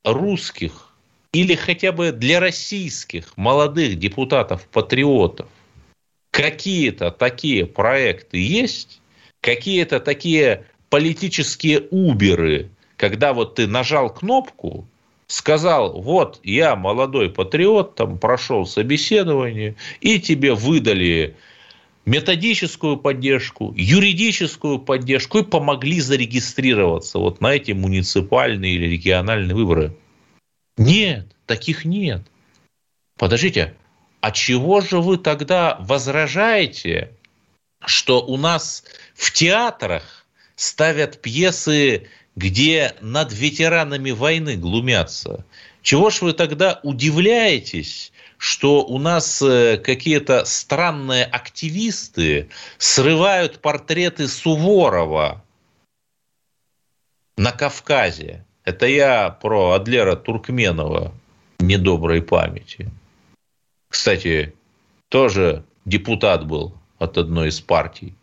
русских 0.04 0.94
или 1.32 1.56
хотя 1.56 1.92
бы 1.92 2.12
для 2.12 2.40
российских 2.40 3.36
молодых 3.38 3.98
депутатов-патриотов 3.98 5.48
какие-то 6.34 7.12
такие 7.12 7.68
проекты 7.68 8.40
есть, 8.40 9.02
какие-то 9.40 10.00
такие 10.00 10.66
политические 10.90 11.82
уберы, 11.92 12.72
когда 12.98 13.34
вот 13.34 13.56
ты 13.56 13.68
нажал 13.68 14.10
кнопку, 14.10 14.88
сказал, 15.28 16.02
вот 16.02 16.40
я 16.44 16.76
молодой 16.76 17.30
патриот, 17.30 17.96
там 17.96 18.18
прошел 18.18 18.66
собеседование, 18.66 19.76
и 20.02 20.20
тебе 20.20 20.56
выдали 20.56 21.36
методическую 22.06 22.98
поддержку, 22.98 23.72
юридическую 23.78 24.80
поддержку 24.80 25.38
и 25.38 25.44
помогли 25.44 26.02
зарегистрироваться 26.02 27.20
вот 27.20 27.42
на 27.42 27.54
эти 27.54 27.74
муниципальные 27.74 28.74
или 28.74 28.88
региональные 28.88 29.54
выборы. 29.54 29.96
Нет, 30.78 31.28
таких 31.46 31.86
нет. 31.86 32.24
Подождите, 33.20 33.76
а 34.24 34.32
чего 34.32 34.80
же 34.80 35.02
вы 35.02 35.18
тогда 35.18 35.76
возражаете, 35.82 37.12
что 37.86 38.26
у 38.26 38.38
нас 38.38 38.86
в 39.14 39.34
театрах 39.34 40.26
ставят 40.56 41.22
пьесы, 41.22 42.08
где 42.38 42.96
над 43.02 43.34
ветеранами 43.34 44.12
войны 44.12 44.56
глумятся? 44.56 45.44
Чего 45.82 46.10
ж 46.10 46.22
вы 46.22 46.32
тогда 46.32 46.80
удивляетесь, 46.84 48.14
что 48.38 48.86
у 48.86 48.98
нас 48.98 49.42
э, 49.42 49.78
какие-то 49.78 50.46
странные 50.46 51.26
активисты 51.26 52.48
срывают 52.78 53.60
портреты 53.60 54.30
Суворова 54.30 55.44
на 57.36 57.52
Кавказе. 57.52 58.46
Это 58.64 58.86
я 58.86 59.32
про 59.32 59.74
Адлера 59.74 60.16
Туркменова 60.16 61.14
недоброй 61.60 62.22
памяти. 62.22 62.90
Кстати, 63.94 64.56
тоже 65.10 65.64
депутат 65.86 66.48
был 66.48 66.74
от 66.98 67.20
одной 67.20 67.50
из 67.50 67.62
партий. 67.62 68.16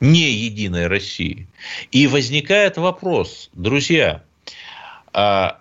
Не 0.00 0.30
Единой 0.30 0.86
России. 0.86 1.46
И 1.92 2.06
возникает 2.06 2.78
вопрос, 2.78 3.50
друзья, 3.52 4.24
а 5.12 5.60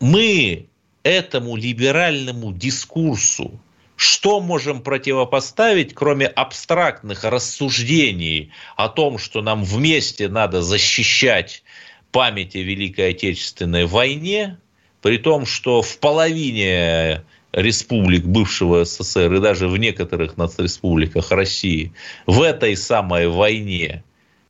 мы 0.00 0.66
этому 1.04 1.54
либеральному 1.54 2.52
дискурсу 2.52 3.60
что 3.94 4.40
можем 4.40 4.82
противопоставить, 4.82 5.94
кроме 5.94 6.26
абстрактных 6.26 7.22
рассуждений 7.22 8.50
о 8.74 8.88
том, 8.88 9.18
что 9.18 9.42
нам 9.42 9.62
вместе 9.62 10.28
надо 10.28 10.62
защищать 10.62 11.62
память 12.10 12.56
о 12.56 12.60
Великой 12.60 13.10
Отечественной 13.10 13.84
войне, 13.84 14.58
при 15.02 15.18
том, 15.18 15.44
что 15.44 15.82
в 15.82 15.98
половине 15.98 17.24
республик 17.52 18.24
бывшего 18.24 18.84
СССР 18.84 19.34
и 19.34 19.40
даже 19.40 19.68
в 19.68 19.76
некоторых 19.76 20.36
нацреспубликах 20.36 21.30
России 21.30 21.92
в 22.26 22.42
этой 22.42 22.76
самой 22.76 23.28
войне 23.28 24.04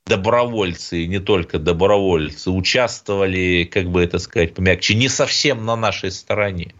добровольцы, 0.06 1.04
и 1.04 1.06
не 1.06 1.20
только 1.20 1.58
добровольцы, 1.58 2.50
участвовали, 2.50 3.68
как 3.70 3.90
бы 3.90 4.02
это 4.02 4.18
сказать 4.18 4.54
помягче, 4.54 4.94
не 4.94 5.08
совсем 5.08 5.64
на 5.64 5.76
нашей 5.76 6.10
стороне. 6.10 6.74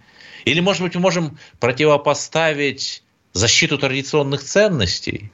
Или, 0.45 0.61
может 0.61 0.83
быть, 0.83 0.95
мы 0.97 1.03
можем 1.03 1.39
противопоставить 1.61 3.05
защиту 3.33 3.79
традиционных 3.79 4.43
ценностей? 4.43 5.31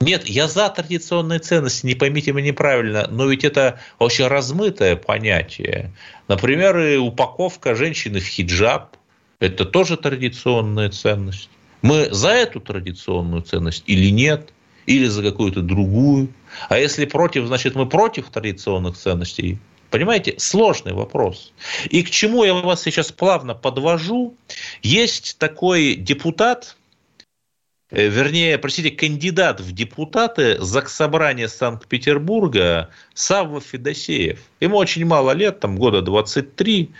Нет, 0.00 0.26
я 0.28 0.48
за 0.48 0.68
традиционные 0.68 1.40
ценности, 1.40 1.84
не 1.84 1.94
поймите 1.94 2.32
меня 2.32 2.48
неправильно, 2.48 3.06
но 3.10 3.26
ведь 3.26 3.44
это 3.44 3.80
очень 3.98 4.28
размытое 4.28 4.96
понятие. 4.96 5.92
Например, 6.28 7.00
упаковка 7.00 7.74
женщины 7.74 8.20
в 8.20 8.24
хиджаб– 8.24 8.96
это 9.40 9.64
тоже 9.64 9.96
традиционная 9.96 10.90
ценность. 10.90 11.50
Мы 11.82 12.08
за 12.12 12.30
эту 12.30 12.60
традиционную 12.60 13.42
ценность 13.42 13.84
или 13.86 14.10
нет– 14.10 14.52
или 14.90 15.06
за 15.06 15.22
какую-то 15.22 15.62
другую. 15.62 16.28
А 16.68 16.78
если 16.78 17.04
против, 17.04 17.46
значит 17.46 17.74
мы 17.74 17.88
против 17.88 18.28
традиционных 18.30 18.96
ценностей. 18.96 19.58
Понимаете, 19.90 20.34
сложный 20.38 20.92
вопрос. 20.92 21.52
И 21.88 22.02
к 22.02 22.10
чему 22.10 22.44
я 22.44 22.54
вас 22.54 22.82
сейчас 22.82 23.12
плавно 23.12 23.54
подвожу. 23.54 24.36
Есть 24.82 25.38
такой 25.38 25.94
депутат, 25.94 26.76
э, 27.90 28.08
вернее, 28.08 28.58
простите, 28.58 28.90
кандидат 28.90 29.60
в 29.60 29.72
депутаты 29.72 30.60
Заксобрания 30.60 31.48
Санкт-Петербурга 31.48 32.90
Савва 33.14 33.60
Федосеев. 33.60 34.40
Ему 34.60 34.76
очень 34.76 35.04
мало 35.04 35.32
лет, 35.32 35.60
там 35.60 35.76
года 35.76 36.02
23. 36.02 36.90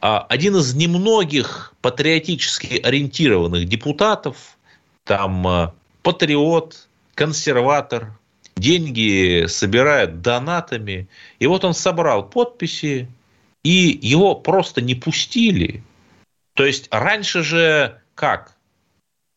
А 0.00 0.20
один 0.28 0.56
из 0.56 0.74
немногих 0.74 1.74
патриотически 1.82 2.78
ориентированных 2.78 3.66
депутатов, 3.66 4.56
там 5.04 5.46
э, 5.46 5.72
патриот, 6.02 6.88
консерватор, 7.14 8.18
деньги 8.56 9.46
собирает 9.46 10.22
донатами. 10.22 11.08
И 11.38 11.46
вот 11.46 11.64
он 11.64 11.74
собрал 11.74 12.28
подписи, 12.28 13.08
и 13.62 13.98
его 14.00 14.34
просто 14.34 14.80
не 14.80 14.94
пустили. 14.94 15.82
То 16.54 16.64
есть 16.64 16.88
раньше 16.90 17.42
же 17.42 18.00
как? 18.14 18.56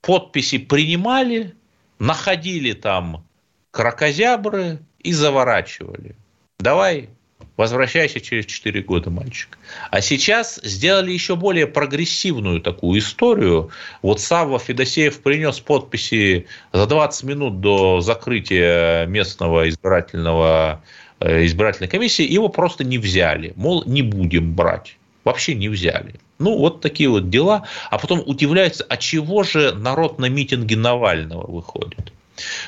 Подписи 0.02 0.58
принимали, 0.58 1.56
находили 2.00 2.74
там 2.74 3.26
крокозябры 3.72 4.80
и 5.00 5.14
заворачивали. 5.14 6.16
Давай 6.60 7.10
Возвращайся 7.56 8.20
через 8.20 8.48
4 8.48 8.82
года, 8.82 9.12
мальчик. 9.12 9.60
А 9.92 10.02
сейчас 10.02 10.60
сделали 10.64 11.12
еще 11.12 11.36
более 11.36 11.68
прогрессивную 11.68 12.62
такую 12.62 13.00
историю. 13.00 13.70
Вот 14.02 14.20
Савва 14.20 14.58
Федосеев 14.58 15.22
принес 15.22 15.60
подписи 15.60 16.48
за 16.72 16.88
20 16.88 17.24
минут 17.24 17.62
до 17.62 18.02
закрытия 18.02 19.06
местного 19.06 19.70
избирательного 19.70 20.82
э, 21.20 21.46
избирательной 21.46 21.90
комиссии, 21.90 22.26
его 22.26 22.50
просто 22.50 22.84
не 22.84 22.98
взяли. 22.98 23.54
Мол, 23.56 23.84
не 23.86 24.02
будем 24.02 24.56
брать. 24.56 24.98
Вообще 25.24 25.54
не 25.54 25.70
взяли. 25.70 26.16
Ну, 26.40 26.58
вот 26.58 26.82
такие 26.82 27.08
вот 27.08 27.30
дела. 27.30 27.68
А 27.92 28.00
потом 28.00 28.24
удивляется, 28.26 28.84
а 28.90 28.98
чего 28.98 29.44
же 29.44 29.74
народ 29.76 30.18
на 30.18 30.26
митинги 30.26 30.74
Навального 30.74 31.50
выходит? 31.50 32.12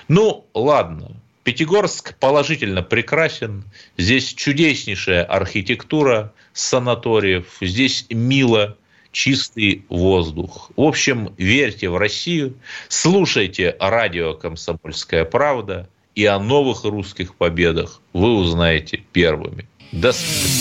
Ну, 0.07 0.45
ладно, 0.53 1.11
Пятигорск 1.45 2.15
положительно 2.15 2.81
прекрасен. 2.81 3.63
Здесь 3.97 4.33
чудеснейшая 4.33 5.23
архитектура 5.23 6.33
санаториев. 6.53 7.45
Здесь 7.61 8.07
мило, 8.09 8.75
чистый 9.11 9.85
воздух. 9.87 10.71
В 10.75 10.81
общем, 10.81 11.35
верьте 11.37 11.87
в 11.89 11.97
Россию, 11.97 12.55
слушайте 12.89 13.75
радио 13.79 14.33
«Комсомольская 14.33 15.23
правда», 15.23 15.87
и 16.15 16.25
о 16.25 16.39
новых 16.39 16.83
русских 16.83 17.35
победах 17.35 18.01
вы 18.13 18.35
узнаете 18.35 19.03
первыми. 19.11 19.67
До, 19.91 20.13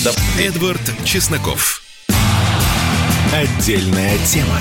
до... 0.04 0.12
Эдвард 0.38 0.82
Чесноков. 1.04 1.82
Отдельная 3.32 4.18
тема. 4.26 4.60